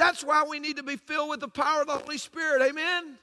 That's 0.00 0.24
why 0.24 0.46
we 0.48 0.60
need 0.60 0.78
to 0.78 0.82
be 0.82 0.96
filled 0.96 1.28
with 1.28 1.40
the 1.40 1.48
power 1.48 1.82
of 1.82 1.86
the 1.86 1.92
Holy 1.92 2.16
Spirit. 2.16 2.62
Amen? 2.62 3.18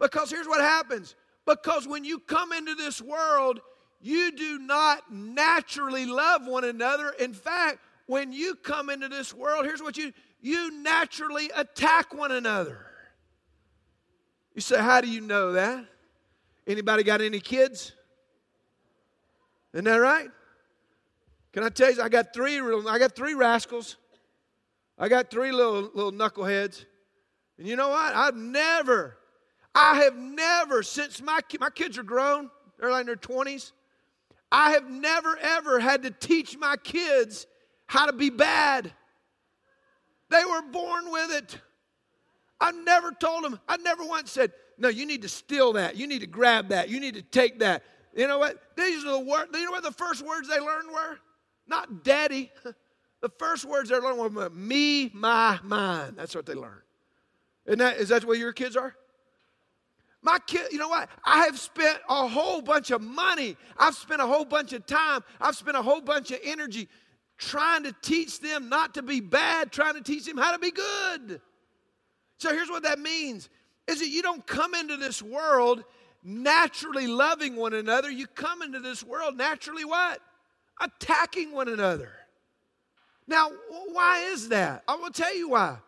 Because 0.00 0.30
here's 0.30 0.46
what 0.46 0.62
happens. 0.62 1.14
Because 1.44 1.86
when 1.86 2.02
you 2.02 2.18
come 2.18 2.50
into 2.54 2.74
this 2.74 3.02
world, 3.02 3.60
you 4.00 4.32
do 4.32 4.58
not 4.58 5.12
naturally 5.12 6.06
love 6.06 6.46
one 6.46 6.64
another. 6.64 7.10
In 7.20 7.34
fact, 7.34 7.80
when 8.06 8.32
you 8.32 8.54
come 8.54 8.88
into 8.88 9.10
this 9.10 9.34
world, 9.34 9.66
here's 9.66 9.82
what 9.82 9.98
you 9.98 10.14
you 10.40 10.82
naturally 10.82 11.50
attack 11.54 12.14
one 12.14 12.32
another. 12.32 12.86
You 14.54 14.62
say, 14.62 14.78
how 14.78 15.02
do 15.02 15.08
you 15.10 15.20
know 15.20 15.52
that? 15.52 15.84
Anybody 16.66 17.02
got 17.02 17.20
any 17.20 17.40
kids? 17.40 17.92
Isn't 19.74 19.84
that 19.84 19.96
right? 19.96 20.30
Can 21.52 21.64
I 21.64 21.68
tell 21.68 21.92
you? 21.92 22.00
I 22.00 22.08
got 22.08 22.32
three. 22.32 22.58
I 22.58 22.98
got 22.98 23.14
three 23.14 23.34
rascals. 23.34 23.98
I 24.98 25.08
got 25.08 25.30
three 25.30 25.52
little 25.52 25.90
little 25.94 26.12
knuckleheads. 26.12 26.84
And 27.58 27.66
you 27.66 27.76
know 27.76 27.88
what? 27.88 28.14
I've 28.14 28.36
never, 28.36 29.16
I 29.74 30.02
have 30.02 30.16
never, 30.16 30.82
since 30.82 31.22
my, 31.22 31.40
my 31.60 31.70
kids 31.70 31.98
are 31.98 32.02
grown, 32.02 32.50
they're 32.78 32.90
like 32.90 33.02
in 33.02 33.06
their 33.06 33.16
20s, 33.16 33.72
I 34.50 34.72
have 34.72 34.88
never 34.88 35.36
ever 35.40 35.78
had 35.78 36.02
to 36.02 36.10
teach 36.10 36.56
my 36.58 36.76
kids 36.76 37.46
how 37.86 38.06
to 38.06 38.12
be 38.12 38.30
bad. 38.30 38.92
They 40.30 40.44
were 40.44 40.62
born 40.62 41.10
with 41.10 41.32
it. 41.32 41.58
I 42.60 42.72
never 42.72 43.12
told 43.12 43.44
them, 43.44 43.60
I 43.68 43.76
never 43.76 44.04
once 44.04 44.30
said, 44.30 44.52
no, 44.78 44.88
you 44.88 45.06
need 45.06 45.22
to 45.22 45.28
steal 45.28 45.74
that. 45.74 45.96
You 45.96 46.06
need 46.06 46.20
to 46.20 46.26
grab 46.26 46.68
that. 46.68 46.88
You 46.88 46.98
need 46.98 47.14
to 47.14 47.22
take 47.22 47.60
that. 47.60 47.82
You 48.16 48.26
know 48.26 48.38
what? 48.38 48.56
These 48.76 49.04
are 49.04 49.12
the 49.12 49.20
words. 49.20 49.50
You 49.52 49.64
know 49.64 49.70
what 49.70 49.82
the 49.82 49.92
first 49.92 50.24
words 50.24 50.48
they 50.48 50.58
learned 50.58 50.88
were? 50.92 51.18
Not 51.66 52.04
daddy. 52.04 52.50
The 53.24 53.30
first 53.38 53.64
words 53.64 53.88
they 53.88 53.98
learned 53.98 54.18
were 54.18 54.50
me, 54.50 55.10
my, 55.14 55.58
mine. 55.62 56.12
That's 56.14 56.34
what 56.34 56.44
they 56.44 56.52
learned. 56.52 56.82
Isn't 57.64 57.78
that, 57.78 57.96
is 57.96 58.10
that 58.10 58.22
way 58.26 58.36
your 58.36 58.52
kids 58.52 58.76
are? 58.76 58.94
My 60.20 60.38
kid, 60.46 60.70
you 60.72 60.76
know 60.76 60.90
what? 60.90 61.08
I 61.24 61.46
have 61.46 61.58
spent 61.58 62.00
a 62.06 62.28
whole 62.28 62.60
bunch 62.60 62.90
of 62.90 63.00
money. 63.00 63.56
I've 63.78 63.94
spent 63.94 64.20
a 64.20 64.26
whole 64.26 64.44
bunch 64.44 64.74
of 64.74 64.84
time. 64.84 65.22
I've 65.40 65.56
spent 65.56 65.74
a 65.74 65.80
whole 65.80 66.02
bunch 66.02 66.32
of 66.32 66.40
energy 66.44 66.86
trying 67.38 67.84
to 67.84 67.96
teach 68.02 68.40
them 68.40 68.68
not 68.68 68.92
to 68.92 69.02
be 69.02 69.20
bad, 69.20 69.72
trying 69.72 69.94
to 69.94 70.02
teach 70.02 70.26
them 70.26 70.36
how 70.36 70.52
to 70.52 70.58
be 70.58 70.70
good. 70.70 71.40
So 72.36 72.50
here's 72.50 72.68
what 72.68 72.82
that 72.82 72.98
means 72.98 73.48
is 73.88 74.00
that 74.00 74.08
you 74.08 74.20
don't 74.20 74.46
come 74.46 74.74
into 74.74 74.98
this 74.98 75.22
world 75.22 75.82
naturally 76.22 77.06
loving 77.06 77.56
one 77.56 77.72
another. 77.72 78.10
You 78.10 78.26
come 78.26 78.60
into 78.60 78.80
this 78.80 79.02
world 79.02 79.38
naturally 79.38 79.86
what? 79.86 80.20
Attacking 80.78 81.52
one 81.52 81.68
another. 81.68 82.12
Now, 83.26 83.50
why 83.92 84.30
is 84.32 84.48
that? 84.50 84.82
I 84.86 84.96
will 84.96 85.10
tell 85.10 85.34
you 85.34 85.50
why. 85.50 85.78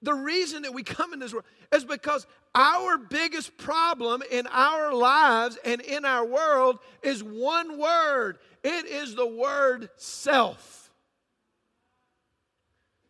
The 0.00 0.14
reason 0.14 0.62
that 0.62 0.74
we 0.74 0.82
come 0.82 1.12
in 1.12 1.18
this 1.18 1.32
world 1.32 1.44
is 1.72 1.84
because 1.84 2.26
our 2.54 2.98
biggest 2.98 3.56
problem 3.56 4.22
in 4.30 4.46
our 4.48 4.92
lives 4.92 5.58
and 5.64 5.80
in 5.80 6.04
our 6.04 6.24
world 6.24 6.78
is 7.02 7.22
one 7.22 7.78
word 7.78 8.38
it 8.62 8.86
is 8.86 9.14
the 9.14 9.26
word 9.26 9.88
self. 9.96 10.90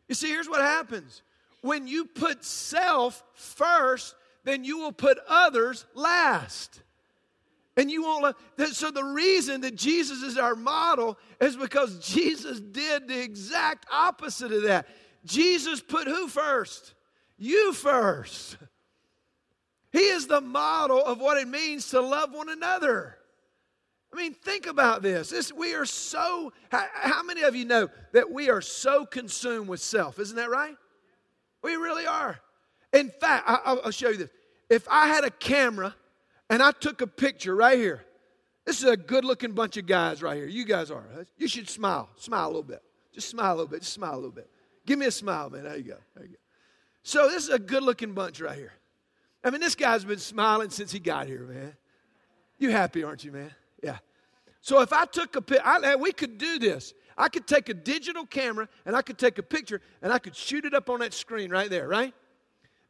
You 0.08 0.14
see, 0.14 0.28
here's 0.28 0.48
what 0.48 0.60
happens 0.60 1.22
when 1.60 1.86
you 1.86 2.06
put 2.06 2.44
self 2.44 3.22
first, 3.34 4.14
then 4.44 4.64
you 4.64 4.78
will 4.78 4.92
put 4.92 5.18
others 5.28 5.86
last. 5.94 6.80
And 7.76 7.90
you 7.90 8.02
won't 8.02 8.36
let, 8.58 8.68
so 8.68 8.90
the 8.90 9.02
reason 9.02 9.62
that 9.62 9.74
Jesus 9.74 10.22
is 10.22 10.36
our 10.36 10.54
model 10.54 11.18
is 11.40 11.56
because 11.56 11.98
Jesus 12.06 12.60
did 12.60 13.08
the 13.08 13.22
exact 13.22 13.86
opposite 13.90 14.52
of 14.52 14.64
that. 14.64 14.86
Jesus 15.24 15.80
put 15.80 16.06
who 16.06 16.28
first? 16.28 16.94
You 17.38 17.72
first. 17.72 18.58
He 19.90 20.00
is 20.00 20.26
the 20.26 20.40
model 20.40 21.02
of 21.02 21.20
what 21.20 21.38
it 21.38 21.48
means 21.48 21.90
to 21.90 22.00
love 22.00 22.32
one 22.32 22.48
another. 22.48 23.16
I 24.12 24.16
mean, 24.16 24.34
think 24.34 24.66
about 24.66 25.02
this. 25.02 25.30
this 25.30 25.52
we 25.52 25.74
are 25.74 25.86
so, 25.86 26.52
how, 26.70 26.84
how 26.92 27.22
many 27.22 27.42
of 27.42 27.56
you 27.56 27.64
know 27.64 27.88
that 28.12 28.30
we 28.30 28.50
are 28.50 28.60
so 28.60 29.06
consumed 29.06 29.68
with 29.68 29.80
self? 29.80 30.18
Isn't 30.18 30.36
that 30.36 30.50
right? 30.50 30.76
We 31.62 31.76
really 31.76 32.06
are. 32.06 32.38
In 32.92 33.08
fact, 33.08 33.44
I, 33.46 33.74
will 33.74 33.90
show 33.90 34.10
you 34.10 34.18
this. 34.18 34.30
If 34.68 34.86
I 34.90 35.08
had 35.08 35.24
a 35.24 35.30
camera 35.30 35.94
and 36.52 36.62
I 36.62 36.70
took 36.70 37.00
a 37.00 37.06
picture 37.06 37.56
right 37.56 37.78
here. 37.78 38.04
This 38.66 38.82
is 38.82 38.84
a 38.84 38.94
good 38.94 39.24
looking 39.24 39.52
bunch 39.52 39.78
of 39.78 39.86
guys 39.86 40.22
right 40.22 40.36
here. 40.36 40.46
You 40.46 40.66
guys 40.66 40.90
are. 40.90 41.02
You 41.38 41.48
should 41.48 41.66
smile. 41.66 42.10
Smile 42.16 42.44
a 42.44 42.48
little 42.48 42.62
bit. 42.62 42.82
Just 43.14 43.30
smile 43.30 43.54
a 43.54 43.56
little 43.56 43.68
bit. 43.68 43.80
Just 43.80 43.94
smile 43.94 44.12
a 44.12 44.16
little 44.16 44.30
bit. 44.30 44.50
Give 44.84 44.98
me 44.98 45.06
a 45.06 45.10
smile, 45.10 45.48
man. 45.48 45.64
There 45.64 45.78
you 45.78 45.82
go. 45.82 45.96
There 46.14 46.24
you 46.26 46.32
go. 46.32 46.36
So 47.04 47.30
this 47.30 47.44
is 47.44 47.48
a 47.48 47.58
good 47.58 47.82
looking 47.82 48.12
bunch 48.12 48.38
right 48.38 48.54
here. 48.54 48.74
I 49.42 49.48
mean, 49.48 49.62
this 49.62 49.74
guy's 49.74 50.04
been 50.04 50.18
smiling 50.18 50.68
since 50.68 50.92
he 50.92 50.98
got 50.98 51.26
here, 51.26 51.40
man. 51.40 51.74
You 52.58 52.68
happy, 52.68 53.02
aren't 53.02 53.24
you, 53.24 53.32
man? 53.32 53.50
Yeah. 53.82 53.96
So 54.60 54.82
if 54.82 54.92
I 54.92 55.06
took 55.06 55.34
a 55.36 55.40
picture, 55.40 55.96
we 55.96 56.12
could 56.12 56.36
do 56.36 56.58
this. 56.58 56.92
I 57.16 57.30
could 57.30 57.46
take 57.46 57.70
a 57.70 57.74
digital 57.74 58.26
camera 58.26 58.68
and 58.84 58.94
I 58.94 59.00
could 59.00 59.16
take 59.16 59.38
a 59.38 59.42
picture 59.42 59.80
and 60.02 60.12
I 60.12 60.18
could 60.18 60.36
shoot 60.36 60.66
it 60.66 60.74
up 60.74 60.90
on 60.90 61.00
that 61.00 61.14
screen 61.14 61.50
right 61.50 61.70
there, 61.70 61.88
right? 61.88 62.12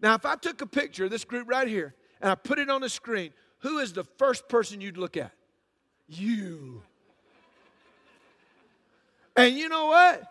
Now, 0.00 0.16
if 0.16 0.26
I 0.26 0.34
took 0.34 0.62
a 0.62 0.66
picture 0.66 1.04
of 1.04 1.12
this 1.12 1.24
group 1.24 1.48
right 1.48 1.68
here 1.68 1.94
and 2.20 2.28
I 2.28 2.34
put 2.34 2.58
it 2.58 2.68
on 2.68 2.80
the 2.80 2.88
screen, 2.88 3.32
who 3.62 3.78
is 3.78 3.92
the 3.92 4.04
first 4.04 4.48
person 4.48 4.80
you'd 4.80 4.98
look 4.98 5.16
at? 5.16 5.32
You. 6.08 6.82
And 9.36 9.56
you 9.56 9.68
know 9.68 9.86
what? 9.86 10.22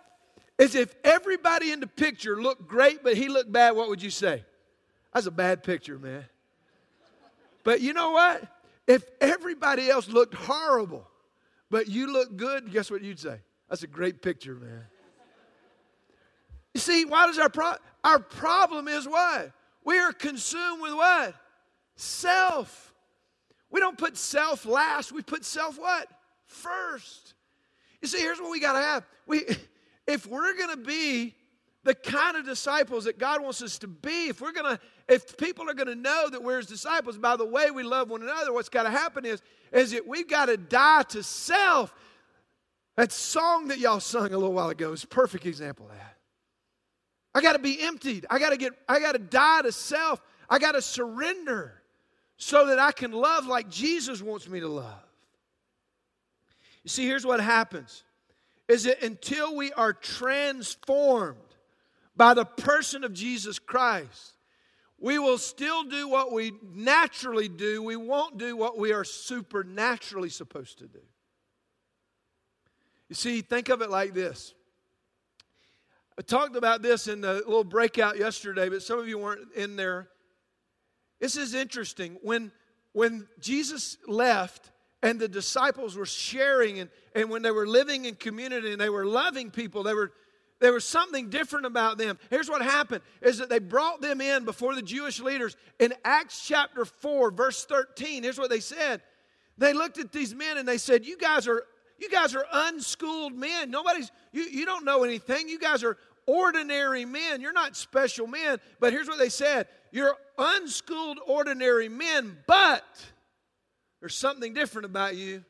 Is 0.60 0.76
if 0.76 0.94
everybody 1.04 1.72
in 1.72 1.80
the 1.80 1.88
picture 1.88 2.40
looked 2.40 2.68
great, 2.68 3.04
but 3.04 3.18
he 3.18 3.30
looked 3.30 3.52
bad, 3.52 3.72
what 3.72 3.90
would 3.90 4.02
you 4.02 4.12
say? 4.12 4.44
That's 5.14 5.26
a 5.26 5.32
bad 5.32 5.64
picture, 5.64 5.98
man. 5.98 6.26
But 7.64 7.82
you 7.82 7.94
know 7.94 8.12
what? 8.12 8.44
If 8.86 9.04
everybody 9.20 9.90
else 9.90 10.08
looked 10.08 10.34
horrible, 10.34 11.08
but 11.70 11.88
you 11.88 12.12
look 12.12 12.36
good, 12.36 12.72
guess 12.72 12.92
what 12.92 13.02
you'd 13.02 13.20
say? 13.20 13.38
That's 13.70 13.84
a 13.84 13.88
great 13.88 14.22
picture, 14.22 14.56
man. 14.56 14.84
You 16.74 16.82
see, 16.82 17.06
why 17.06 17.28
does 17.28 17.40
our 17.40 17.50
pro- 17.50 17.76
our 18.04 18.20
problem 18.20 18.88
is 18.88 19.08
what? 19.08 19.52
We 19.84 19.98
are 20.00 20.12
consumed 20.14 20.82
with 20.82 20.94
what? 20.94 21.36
Self. 21.96 22.91
We 23.72 23.80
don't 23.80 23.98
put 23.98 24.18
self 24.18 24.66
last, 24.66 25.12
we 25.12 25.22
put 25.22 25.46
self 25.46 25.80
what? 25.80 26.08
First. 26.46 27.34
You 28.02 28.08
see, 28.08 28.20
here's 28.20 28.40
what 28.40 28.52
we 28.52 28.60
got 28.60 28.74
to 28.74 28.80
have. 28.80 29.06
We, 29.26 29.46
if 30.08 30.28
we're 30.28 30.56
going 30.58 30.72
to 30.72 30.78
be 30.78 31.36
the 31.84 31.96
kind 31.96 32.38
of 32.38 32.46
disciples 32.46 33.06
that 33.06 33.18
God 33.18 33.42
wants 33.42 33.62
us 33.62 33.80
to 33.80 33.88
be, 33.88 34.28
if 34.28 34.42
we're 34.42 34.52
going 34.52 34.76
to, 34.76 34.80
if 35.08 35.38
people 35.38 35.70
are 35.70 35.74
going 35.74 35.88
to 35.88 35.96
know 35.96 36.30
that 36.30 36.44
we're 36.44 36.58
his 36.58 36.68
disciples 36.68 37.18
by 37.18 37.36
the 37.36 37.46
way 37.46 37.72
we 37.72 37.84
love 37.84 38.10
one 38.10 38.22
another, 38.22 38.54
what's 38.54 38.70
got 38.70 38.84
to 38.84 38.92
happen 38.92 39.26
is, 39.26 39.42
is 39.72 39.92
that 39.92 40.06
we've 40.06 40.28
got 40.28 40.46
to 40.48 40.58
die 40.58 41.04
to 41.10 41.24
self. 41.24 41.94
That 42.98 43.12
song 43.12 43.70
that 43.70 43.80
y'all 43.80 44.00
sung 44.00 44.28
a 44.28 44.38
little 44.38 44.54
while 44.54 44.70
ago 44.70 44.92
is 44.92 45.06
perfect 45.06 45.46
example 45.46 45.88
of 45.88 45.94
that. 45.94 46.18
I 47.34 47.42
got 47.42 47.54
to 47.54 47.60
be 47.60 47.82
emptied. 47.82 48.26
I 48.30 48.38
got 48.38 48.50
to 48.50 48.58
get, 48.58 48.74
I 48.88 49.00
got 49.00 49.14
to 49.14 49.20
die 49.20 49.62
to 49.62 49.72
self. 49.72 50.22
I 50.50 50.60
got 50.60 50.74
to 50.74 50.82
surrender 50.82 51.81
so 52.42 52.66
that 52.66 52.80
I 52.80 52.92
can 52.92 53.12
love 53.12 53.46
like 53.46 53.70
Jesus 53.70 54.20
wants 54.20 54.50
me 54.50 54.62
to 54.62 54.68
love. 54.68 55.06
You 56.84 56.90
see, 56.90 57.06
here's 57.06 57.24
what 57.24 57.40
happens 57.40 58.04
is 58.68 58.86
that 58.86 59.04
until 59.04 59.56
we 59.56 59.72
are 59.74 59.94
transformed 59.94 61.38
by 62.16 62.34
the 62.34 62.46
person 62.46 63.04
of 63.04 63.14
Jesus 63.14 63.60
Christ, 63.60 64.34
we 64.98 65.20
will 65.20 65.38
still 65.38 65.84
do 65.84 66.08
what 66.08 66.32
we 66.32 66.54
naturally 66.74 67.48
do. 67.48 67.84
We 67.84 67.96
won't 67.96 68.40
do 68.40 68.58
what 68.58 68.76
we 68.76 68.92
are 68.92 69.04
supernaturally 69.04 70.30
supposed 70.30 70.80
to 70.80 70.88
do. 70.88 71.02
You 73.08 73.14
see, 73.16 73.42
think 73.42 73.70
of 73.70 73.84
it 73.84 73.92
like 73.92 74.16
this. 74.16 74.56
I 76.18 76.24
talked 76.24 76.56
about 76.56 76.82
this 76.82 77.08
in 77.08 77.22
the 77.22 77.34
little 77.34 77.64
breakout 77.64 78.18
yesterday, 78.18 78.68
but 78.68 78.82
some 78.82 78.98
of 78.98 79.08
you 79.08 79.20
weren't 79.20 79.54
in 79.54 79.76
there. 79.76 80.10
This 81.22 81.38
is 81.38 81.54
interesting. 81.54 82.18
When, 82.24 82.52
when 82.92 83.28
Jesus 83.40 83.98
left 84.08 84.72
and 85.04 85.20
the 85.20 85.28
disciples 85.28 85.96
were 85.96 86.08
sharing 86.08 86.80
and, 86.80 86.90
and 87.16 87.30
when 87.30 87.44
they 87.44 87.52
were 87.52 87.68
living 87.68 88.06
in 88.06 88.16
community 88.16 88.72
and 88.72 88.82
they 88.82 88.90
were 88.90 89.06
loving 89.06 89.52
people, 89.52 89.84
they 89.84 89.94
were, 89.94 90.12
there 90.60 90.74
was 90.74 90.84
something 90.84 91.30
different 91.30 91.68
about 91.68 92.00
them. 92.00 92.18
Here's 92.32 92.50
what 92.50 92.64
happened 92.64 93.02
is 93.22 93.38
that 93.38 93.50
they 93.50 93.60
brought 93.60 94.02
them 94.02 94.20
in 94.20 94.46
before 94.46 94.74
the 94.74 94.82
Jewish 94.82 95.20
leaders 95.20 95.56
in 95.80 95.94
Acts 96.04 96.46
chapter 96.46 96.86
4 96.86 97.30
verse 97.30 97.66
13. 97.66 98.24
Here's 98.24 98.40
what 98.40 98.50
they 98.50 98.60
said. 98.60 99.02
They 99.60 99.74
looked 99.74 100.00
at 100.00 100.12
these 100.12 100.34
men 100.34 100.58
and 100.58 100.68
they 100.68 100.80
said, 100.80 101.06
"You 101.06 101.18
guys 101.18 101.48
are 101.48 101.66
you 102.00 102.10
guys 102.10 102.34
are 102.34 102.46
unschooled 102.52 103.34
men. 103.34 103.70
Nobody's 103.70 104.12
you 104.32 104.44
you 104.44 104.66
don't 104.66 104.86
know 104.86 105.04
anything. 105.04 105.48
You 105.50 105.60
guys 105.60 105.84
are 105.84 105.98
ordinary 106.26 107.06
men. 107.06 107.42
You're 107.42 107.54
not 107.54 107.76
special 107.76 108.26
men." 108.26 108.60
But 108.80 108.92
here's 108.92 109.08
what 109.08 109.20
they 109.20 109.30
said. 109.30 109.68
You're 109.92 110.16
unschooled, 110.38 111.20
ordinary 111.28 111.90
men, 111.90 112.38
but 112.48 112.86
there's 114.00 114.16
something 114.16 114.54
different 114.54 114.86
about 114.86 115.16
you. 115.16 115.44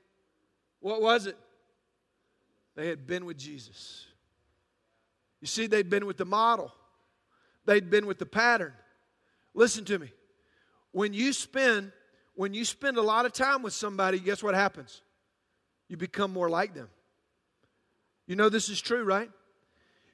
What 0.80 1.02
was 1.02 1.28
it? 1.28 1.38
They 2.76 2.88
had 2.88 3.06
been 3.06 3.26
with 3.26 3.38
Jesus. 3.38 4.08
You 5.40 5.48
see, 5.48 5.68
they'd 5.68 5.90
been 5.90 6.06
with 6.06 6.18
the 6.18 6.26
model, 6.26 6.74
they'd 7.66 7.90
been 7.90 8.06
with 8.06 8.20
the 8.20 8.26
pattern. 8.26 8.74
Listen 9.54 9.84
to 9.86 10.00
me. 10.00 10.12
When 10.92 11.14
you 11.14 11.34
spend 11.34 11.92
when 12.36 12.54
you 12.54 12.66
spend 12.66 12.98
a 12.98 13.02
lot 13.02 13.26
of 13.26 13.34
time 13.34 13.62
with 13.62 13.74
somebody, 13.74 14.20
guess 14.20 14.42
what 14.42 14.56
happens? 14.56 15.02
You 15.90 15.98
become 15.98 16.32
more 16.32 16.50
like 16.50 16.74
them. 16.74 16.90
You 18.26 18.36
know 18.36 18.50
this 18.50 18.70
is 18.70 18.80
true, 18.80 19.04
right? 19.04 19.30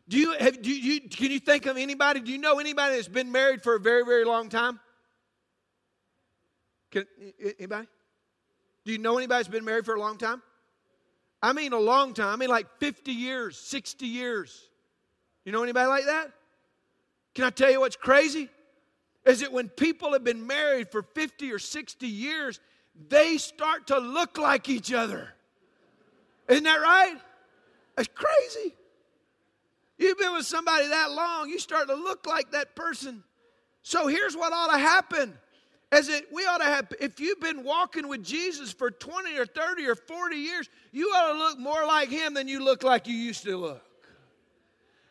Do 0.10 0.18
you, 0.18 0.34
have, 0.40 0.62
do 0.62 0.72
you, 0.72 1.02
can 1.02 1.32
you 1.32 1.40
think 1.40 1.66
of 1.66 1.78
anybody? 1.78 2.22
Do 2.22 2.32
you 2.32 2.38
know 2.38 2.60
anybody 2.60 2.96
that's 2.96 3.08
been 3.08 3.32
married 3.32 3.62
for 3.62 3.76
a 3.76 3.80
very, 3.80 4.06
very 4.06 4.24
long 4.24 4.50
time? 4.50 4.80
Can, 6.92 7.06
anybody? 7.60 7.88
Do 8.86 8.94
you 8.94 9.00
know 9.00 9.18
anybody 9.18 9.40
that's 9.40 9.50
been 9.50 9.66
married 9.66 9.86
for 9.86 9.96
a 9.96 10.00
long 10.00 10.18
time? 10.18 10.42
I 11.44 11.52
mean, 11.52 11.74
a 11.74 11.80
long 11.80 12.14
time. 12.14 12.30
I 12.30 12.36
mean, 12.38 12.50
like 12.50 12.68
50 12.80 13.12
years, 13.12 13.58
60 13.58 14.06
years. 14.06 14.70
You 15.44 15.52
know 15.52 15.62
anybody 15.62 15.88
like 15.88 16.06
that? 16.06 16.32
Can 17.36 17.44
I 17.44 17.50
tell 17.50 17.70
you 17.70 17.82
what's 17.82 17.98
crazy? 17.98 18.50
is 19.28 19.42
that 19.42 19.52
when 19.52 19.68
people 19.68 20.14
have 20.14 20.24
been 20.24 20.48
married 20.48 20.90
for 20.90 21.02
50 21.02 21.52
or 21.52 21.60
60 21.60 22.08
years, 22.08 22.60
they 23.10 23.38
start 23.38 23.88
to 23.88 24.00
look 24.00 24.38
like 24.38 24.70
each 24.70 24.94
other. 24.94 25.30
Isn't 26.48 26.64
that 26.64 26.82
right? 26.82 27.18
It's 27.98 28.10
crazy. 28.14 28.74
You've 29.98 30.18
been 30.18 30.34
with 30.34 30.46
somebody 30.46 30.88
that 30.88 31.12
long, 31.12 31.50
you 31.50 31.60
start 31.60 31.88
to 31.88 31.96
look 31.96 32.26
like 32.28 32.52
that 32.52 32.76
person. 32.76 33.24
So 33.82 34.08
here's 34.08 34.36
what 34.36 34.54
ought 34.54 34.74
to 34.74 34.80
happen. 34.80 35.34
As 35.90 36.10
it 36.10 36.26
we 36.34 36.44
ought 36.44 36.58
to 36.58 36.66
have 36.66 36.92
if 37.00 37.22
you've 37.22 37.40
been 37.40 37.64
walking 37.64 38.10
with 38.10 38.22
Jesus 38.22 38.74
for 38.74 38.92
20 38.92 39.38
or 39.38 39.46
30 39.46 39.88
or 39.88 39.96
40 39.96 40.36
years, 40.36 40.70
you 40.92 41.08
ought 41.16 41.32
to 41.32 41.40
look 41.40 41.58
more 41.58 41.86
like 41.86 42.10
him 42.10 42.34
than 42.34 42.50
you 42.50 42.64
look 42.64 42.84
like 42.84 43.08
you 43.08 43.16
used 43.16 43.44
to 43.44 43.56
look. 43.56 43.84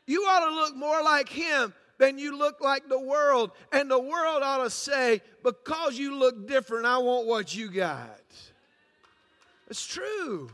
You 0.07 0.22
ought 0.22 0.49
to 0.49 0.55
look 0.55 0.76
more 0.76 1.03
like 1.03 1.28
him 1.28 1.72
than 1.99 2.18
you 2.18 2.37
look 2.37 2.61
like 2.61 2.89
the 2.89 3.01
world. 3.01 3.53
And 3.72 3.91
the 3.91 3.99
world 3.99 4.43
ought 4.43 4.62
to 4.62 4.70
say, 4.70 5.22
because 5.43 5.99
you 5.99 6.14
look 6.14 6.47
different, 6.47 6.87
I 6.87 6.99
want 6.99 7.26
what 7.26 7.55
you 7.55 7.70
got. 7.70 8.20
It's 9.68 9.87
true. 9.87 10.51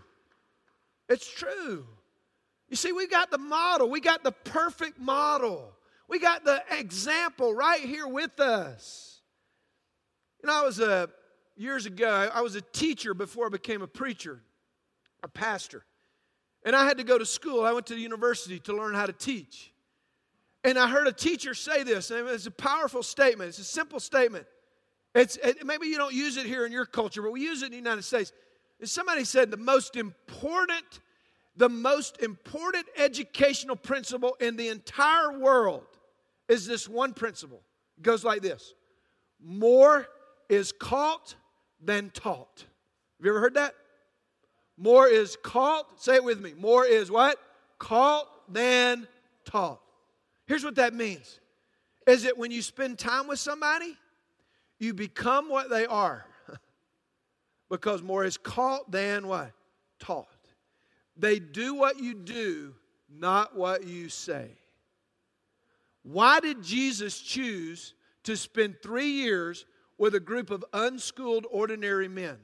It's 1.09 1.29
true. 1.29 1.85
You 2.73 2.77
see, 2.77 2.91
we 2.91 3.07
got 3.07 3.31
the 3.31 3.37
model, 3.37 3.91
we 3.91 4.01
got 4.01 4.25
the 4.25 4.33
perfect 4.33 4.99
model, 4.99 5.75
we 6.09 6.19
got 6.19 6.43
the 6.43 6.63
example 6.71 7.55
right 7.55 7.83
here 7.83 8.09
with 8.09 8.41
us. 8.41 9.21
You 10.43 10.47
know, 10.47 10.63
I 10.63 10.65
was 10.65 10.81
a, 10.81 11.11
years 11.55 11.85
ago, 11.85 12.31
I 12.33 12.41
was 12.41 12.55
a 12.55 12.63
teacher 12.63 13.13
before 13.13 13.45
I 13.45 13.49
became 13.51 13.83
a 13.83 13.87
preacher, 13.87 14.41
a 15.23 15.29
pastor. 15.29 15.85
And 16.65 16.75
I 16.75 16.87
had 16.87 16.97
to 16.97 17.05
go 17.05 17.19
to 17.19 17.27
school. 17.27 17.63
I 17.63 17.73
went 17.73 17.85
to 17.89 17.95
the 17.95 18.01
university 18.01 18.59
to 18.61 18.73
learn 18.73 18.95
how 18.95 19.05
to 19.05 19.13
teach. 19.13 19.71
And 20.65 20.79
I 20.79 20.89
heard 20.89 21.07
a 21.07 21.13
teacher 21.13 21.53
say 21.53 21.83
this, 21.83 22.11
and 22.11 22.27
it's 22.27 22.47
a 22.47 22.51
powerful 22.51 23.03
statement. 23.03 23.51
It's 23.51 23.59
a 23.59 23.65
simple 23.65 24.01
statement. 24.01 24.47
It's, 25.15 25.37
it, 25.37 25.67
maybe 25.67 25.89
you 25.89 25.99
don't 25.99 26.15
use 26.15 26.39
it 26.39 26.47
here 26.47 26.65
in 26.65 26.73
your 26.73 26.87
culture, 26.87 27.21
but 27.21 27.33
we 27.33 27.43
use 27.43 27.61
it 27.61 27.67
in 27.67 27.73
the 27.73 27.77
United 27.77 28.05
States. 28.05 28.33
And 28.81 28.89
somebody 28.89 29.25
said 29.25 29.51
the 29.51 29.59
most 29.59 29.95
important, 29.95 31.01
the 31.57 31.69
most 31.69 32.21
important 32.21 32.87
educational 32.97 33.77
principle 33.77 34.37
in 34.41 34.57
the 34.57 34.69
entire 34.69 35.39
world 35.39 35.85
is 36.49 36.67
this 36.67 36.89
one 36.89 37.13
principle. 37.13 37.63
It 37.99 38.03
goes 38.03 38.25
like 38.25 38.43
this 38.43 38.75
More 39.41 40.07
is 40.49 40.73
caught 40.73 41.35
than 41.81 42.11
taught. 42.11 42.65
Have 43.19 43.27
you 43.27 43.31
ever 43.31 43.41
heard 43.41 43.55
that? 43.55 43.75
More 44.77 45.07
is 45.07 45.37
caught, 45.43 46.03
say 46.03 46.17
it 46.17 46.25
with 46.25 46.41
me. 46.41 46.55
More 46.59 46.85
is 46.87 47.11
what? 47.11 47.39
Caught 47.79 48.27
than 48.53 49.07
taught. 49.45 49.81
Here's 50.47 50.65
what 50.65 50.77
that 50.77 50.95
means 50.95 51.39
is 52.07 52.25
that 52.25 52.37
when 52.37 52.51
you 52.51 52.63
spend 52.63 52.99
time 52.99 53.29
with 53.29 53.39
somebody, 53.39 53.97
you 54.79 54.93
become 54.93 55.49
what 55.49 55.71
they 55.71 55.87
are. 55.87 56.27
because 57.71 58.03
more 58.03 58.25
is 58.25 58.37
caught 58.37 58.91
than 58.91 59.29
what? 59.29 59.53
Taught. 60.01 60.32
They 61.17 61.39
do 61.39 61.75
what 61.75 61.99
you 62.01 62.15
do, 62.15 62.75
not 63.11 63.57
what 63.57 63.87
you 63.87 64.09
say. 64.09 64.51
Why 66.03 66.41
did 66.41 66.63
Jesus 66.63 67.21
choose 67.21 67.95
to 68.25 68.37
spend 68.37 68.77
three 68.83 69.11
years 69.11 69.67
with 69.99 70.15
a 70.15 70.21
group 70.21 70.51
of 70.51 70.65
unschooled, 70.73 71.47
ordinary 71.51 72.09
men? 72.09 72.39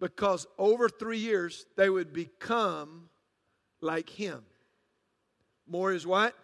Because 0.00 0.46
over 0.58 0.88
three 0.88 1.18
years, 1.18 1.66
they 1.76 1.88
would 1.88 2.12
become 2.12 3.08
like 3.80 4.10
him. 4.10 4.42
More 5.68 5.92
is 5.92 6.06
what? 6.06 6.34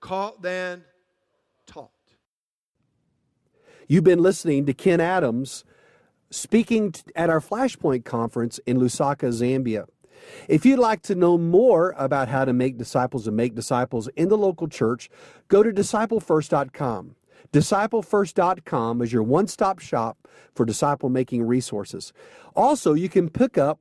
Caught 0.00 0.40
than 0.40 0.84
taught. 1.66 1.90
You've 3.86 4.04
been 4.04 4.20
listening 4.20 4.64
to 4.66 4.72
Ken 4.72 5.00
Adams 5.00 5.64
speaking 6.34 6.94
at 7.14 7.30
our 7.30 7.40
Flashpoint 7.40 8.04
conference 8.04 8.58
in 8.66 8.78
Lusaka, 8.78 9.28
Zambia. 9.28 9.86
If 10.48 10.64
you'd 10.64 10.78
like 10.78 11.02
to 11.02 11.14
know 11.14 11.36
more 11.36 11.94
about 11.98 12.28
how 12.28 12.44
to 12.44 12.52
make 12.52 12.78
disciples 12.78 13.26
and 13.26 13.36
make 13.36 13.54
disciples 13.54 14.08
in 14.16 14.28
the 14.28 14.38
local 14.38 14.68
church, 14.68 15.10
go 15.48 15.62
to 15.62 15.70
disciplefirst.com. 15.70 17.16
Disciplefirst.com 17.52 19.02
is 19.02 19.12
your 19.12 19.22
one 19.22 19.46
stop 19.46 19.78
shop 19.78 20.28
for 20.54 20.64
disciple 20.64 21.08
making 21.08 21.42
resources. 21.42 22.12
Also, 22.56 22.94
you 22.94 23.08
can 23.08 23.28
pick 23.28 23.58
up 23.58 23.78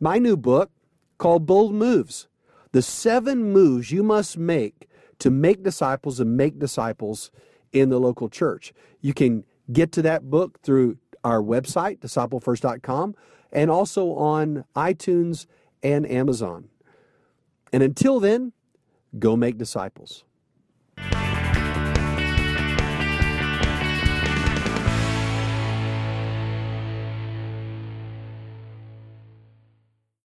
my 0.00 0.18
new 0.18 0.36
book 0.36 0.70
called 1.18 1.44
Bold 1.44 1.74
Moves 1.74 2.28
the 2.72 2.82
seven 2.82 3.52
moves 3.52 3.90
you 3.90 4.02
must 4.02 4.38
make 4.38 4.88
to 5.18 5.30
make 5.30 5.62
disciples 5.62 6.20
and 6.20 6.36
make 6.36 6.58
disciples 6.58 7.30
in 7.72 7.88
the 7.88 7.98
local 7.98 8.28
church. 8.28 8.72
You 9.00 9.12
can 9.12 9.44
get 9.72 9.92
to 9.92 10.02
that 10.02 10.30
book 10.30 10.60
through 10.62 10.98
our 11.24 11.40
website, 11.40 11.98
disciplefirst.com, 11.98 13.14
and 13.52 13.70
also 13.70 14.14
on 14.14 14.64
iTunes 14.76 15.46
and 15.82 16.08
Amazon. 16.10 16.68
And 17.72 17.82
until 17.82 18.20
then, 18.20 18.52
go 19.18 19.36
make 19.36 19.58
disciples. 19.58 20.24